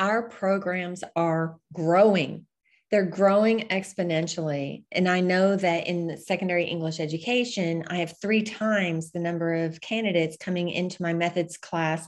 our 0.00 0.22
programs 0.22 1.04
are 1.14 1.56
growing. 1.72 2.46
They're 2.90 3.04
growing 3.04 3.68
exponentially. 3.68 4.84
And 4.92 5.08
I 5.08 5.20
know 5.20 5.56
that 5.56 5.86
in 5.86 6.18
secondary 6.18 6.64
English 6.64 7.00
education, 7.00 7.84
I 7.88 7.98
have 7.98 8.14
three 8.20 8.42
times 8.42 9.12
the 9.12 9.18
number 9.18 9.64
of 9.64 9.80
candidates 9.80 10.36
coming 10.36 10.68
into 10.68 11.02
my 11.02 11.14
methods 11.14 11.56
class 11.56 12.06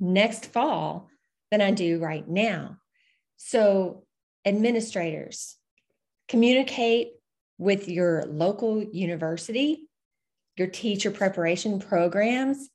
next 0.00 0.46
fall 0.46 1.08
than 1.50 1.60
I 1.60 1.70
do 1.70 1.98
right 2.00 2.26
now. 2.26 2.78
So, 3.36 4.04
administrators, 4.44 5.56
communicate 6.28 7.12
with 7.58 7.88
your 7.88 8.24
local 8.24 8.82
university, 8.82 9.88
your 10.56 10.68
teacher 10.68 11.10
preparation 11.10 11.80
programs. 11.80 12.68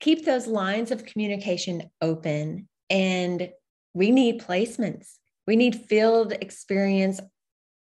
Keep 0.00 0.24
those 0.24 0.46
lines 0.46 0.90
of 0.90 1.06
communication 1.06 1.90
open. 2.00 2.68
And 2.90 3.50
we 3.94 4.10
need 4.10 4.40
placements, 4.40 5.14
we 5.46 5.56
need 5.56 5.74
field 5.74 6.32
experience, 6.32 7.20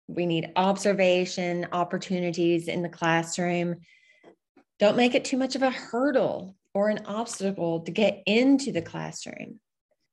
we 0.06 0.26
need 0.26 0.52
observation 0.56 1.66
opportunities 1.72 2.68
in 2.68 2.82
the 2.82 2.88
classroom. 2.88 3.76
Don't 4.78 4.96
make 4.96 5.14
it 5.14 5.24
too 5.24 5.38
much 5.38 5.56
of 5.56 5.62
a 5.62 5.70
hurdle 5.70 6.56
or 6.74 6.90
an 6.90 7.00
obstacle 7.06 7.80
to 7.80 7.90
get 7.90 8.22
into 8.26 8.72
the 8.72 8.82
classroom. 8.82 9.60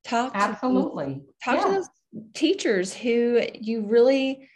Talk 0.06 0.32
absolutely. 0.36 1.16
To, 1.16 1.22
talk 1.44 1.58
yeah. 1.58 1.64
to 1.64 1.72
those 1.72 1.90
teachers 2.34 2.94
who 2.94 3.42
you 3.54 3.86
really 3.86 4.50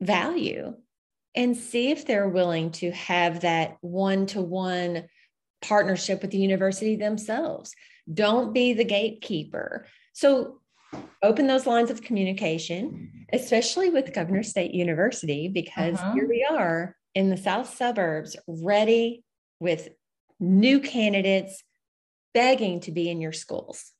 value 0.00 0.74
and 1.36 1.56
see 1.56 1.90
if 1.90 2.06
they're 2.06 2.28
willing 2.28 2.70
to 2.72 2.90
have 2.92 3.40
that 3.40 3.76
one-to-one 3.82 5.04
partnership 5.60 6.22
with 6.22 6.30
the 6.30 6.38
university 6.38 6.96
themselves. 6.96 7.74
Don't 8.12 8.52
be 8.54 8.72
the 8.72 8.84
gatekeeper. 8.84 9.86
So 10.14 10.60
open 11.22 11.46
those 11.46 11.66
lines 11.66 11.90
of 11.90 12.02
communication, 12.02 13.26
especially 13.32 13.90
with 13.90 14.14
Governors 14.14 14.48
State 14.48 14.72
University, 14.72 15.48
because 15.48 15.98
uh-huh. 15.98 16.14
here 16.14 16.28
we 16.28 16.46
are 16.50 16.96
in 17.14 17.30
the 17.30 17.36
South 17.36 17.76
suburbs, 17.76 18.36
ready 18.46 19.24
with 19.60 19.88
new 20.38 20.80
candidates 20.80 21.62
begging 22.34 22.80
to 22.80 22.92
be 22.92 23.10
in 23.10 23.20
your 23.20 23.32
schools. 23.32 23.92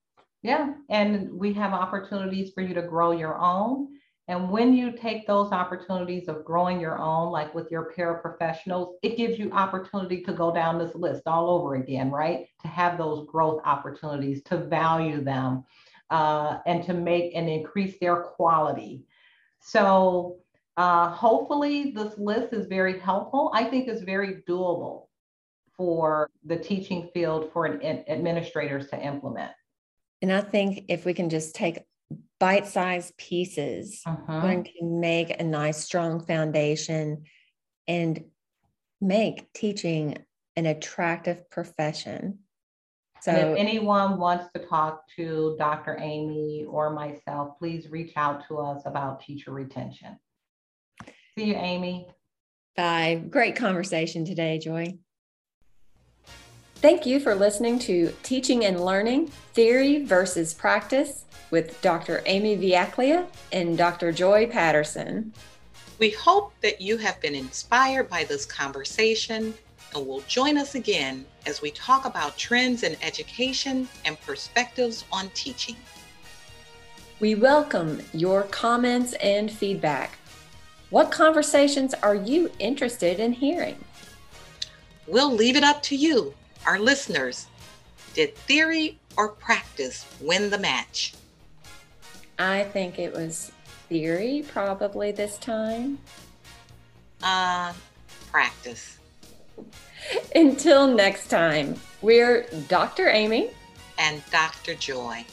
Yeah, 0.42 0.74
and 0.88 1.32
we 1.32 1.54
have 1.54 1.72
opportunities 1.72 2.52
for 2.54 2.62
you 2.62 2.74
to 2.74 2.82
grow 2.82 3.12
your 3.12 3.38
own. 3.38 3.88
And 4.28 4.50
when 4.50 4.74
you 4.74 4.90
take 4.90 5.26
those 5.26 5.52
opportunities 5.52 6.26
of 6.26 6.44
growing 6.44 6.80
your 6.80 6.98
own, 6.98 7.30
like 7.30 7.54
with 7.54 7.70
your 7.70 7.92
paraprofessionals, 7.96 8.94
it 9.02 9.16
gives 9.16 9.38
you 9.38 9.52
opportunity 9.52 10.22
to 10.22 10.32
go 10.32 10.52
down 10.52 10.78
this 10.78 10.94
list 10.96 11.22
all 11.26 11.48
over 11.48 11.76
again, 11.76 12.10
right? 12.10 12.48
To 12.62 12.68
have 12.68 12.98
those 12.98 13.26
growth 13.28 13.60
opportunities, 13.64 14.42
to 14.44 14.56
value 14.58 15.22
them, 15.22 15.64
uh, 16.10 16.58
and 16.66 16.82
to 16.84 16.94
make 16.94 17.36
and 17.36 17.48
increase 17.48 17.98
their 18.00 18.16
quality. 18.16 19.04
So 19.60 20.38
uh, 20.76 21.10
hopefully 21.10 21.92
this 21.92 22.18
list 22.18 22.52
is 22.52 22.66
very 22.66 22.98
helpful. 22.98 23.52
I 23.54 23.64
think 23.64 23.86
it's 23.86 24.02
very 24.02 24.42
doable 24.48 25.06
for 25.76 26.30
the 26.44 26.56
teaching 26.56 27.10
field 27.14 27.50
for 27.52 27.66
an, 27.66 28.04
administrators 28.08 28.88
to 28.88 29.00
implement. 29.00 29.52
And 30.22 30.32
I 30.32 30.40
think 30.40 30.86
if 30.88 31.04
we 31.04 31.14
can 31.14 31.30
just 31.30 31.54
take 31.54 31.78
bite-sized 32.38 33.16
pieces, 33.16 34.00
uh-huh. 34.06 34.42
we 34.44 34.70
can 34.70 35.00
make 35.00 35.40
a 35.40 35.44
nice, 35.44 35.82
strong 35.82 36.24
foundation 36.24 37.24
and 37.88 38.24
make 39.00 39.52
teaching 39.52 40.18
an 40.56 40.66
attractive 40.66 41.48
profession. 41.50 42.38
So, 43.22 43.32
and 43.32 43.50
if 43.50 43.58
anyone 43.58 44.18
wants 44.18 44.46
to 44.54 44.60
talk 44.66 45.02
to 45.16 45.56
Dr. 45.58 45.98
Amy 46.00 46.64
or 46.68 46.90
myself, 46.90 47.58
please 47.58 47.90
reach 47.90 48.12
out 48.16 48.46
to 48.48 48.58
us 48.58 48.82
about 48.84 49.20
teacher 49.20 49.52
retention. 49.52 50.18
See 51.38 51.46
you, 51.46 51.54
Amy. 51.54 52.08
Bye. 52.76 53.22
Great 53.28 53.56
conversation 53.56 54.24
today, 54.24 54.58
Joy. 54.58 54.98
Thank 56.82 57.06
you 57.06 57.20
for 57.20 57.34
listening 57.34 57.78
to 57.80 58.12
Teaching 58.22 58.66
and 58.66 58.84
Learning 58.84 59.28
Theory 59.54 60.04
versus 60.04 60.52
Practice 60.52 61.24
with 61.50 61.80
Dr. 61.80 62.22
Amy 62.26 62.54
Vujaklija 62.54 63.26
and 63.50 63.78
Dr. 63.78 64.12
Joy 64.12 64.46
Patterson. 64.46 65.32
We 65.98 66.10
hope 66.10 66.52
that 66.60 66.82
you 66.82 66.98
have 66.98 67.18
been 67.22 67.34
inspired 67.34 68.10
by 68.10 68.24
this 68.24 68.44
conversation 68.44 69.54
and 69.94 70.06
will 70.06 70.20
join 70.28 70.58
us 70.58 70.74
again 70.74 71.24
as 71.46 71.62
we 71.62 71.70
talk 71.70 72.04
about 72.04 72.36
trends 72.36 72.82
in 72.82 72.94
education 73.02 73.88
and 74.04 74.20
perspectives 74.20 75.06
on 75.10 75.30
teaching. 75.30 75.76
We 77.20 77.36
welcome 77.36 78.02
your 78.12 78.42
comments 78.42 79.14
and 79.14 79.50
feedback. 79.50 80.18
What 80.90 81.10
conversations 81.10 81.94
are 81.94 82.14
you 82.14 82.52
interested 82.58 83.18
in 83.18 83.32
hearing? 83.32 83.82
We'll 85.06 85.32
leave 85.32 85.56
it 85.56 85.64
up 85.64 85.82
to 85.84 85.96
you 85.96 86.34
our 86.66 86.78
listeners, 86.78 87.46
did 88.14 88.34
theory 88.34 88.98
or 89.16 89.28
practice 89.28 90.06
win 90.20 90.50
the 90.50 90.58
match? 90.58 91.14
I 92.38 92.64
think 92.64 92.98
it 92.98 93.12
was 93.12 93.52
theory 93.88 94.44
probably 94.48 95.12
this 95.12 95.38
time. 95.38 95.98
Uh, 97.22 97.72
practice. 98.30 98.98
Until 100.34 100.86
next 100.86 101.28
time, 101.28 101.76
we're 102.02 102.46
Dr. 102.68 103.08
Amy 103.08 103.50
and 103.98 104.22
Dr. 104.30 104.74
Joy. 104.74 105.24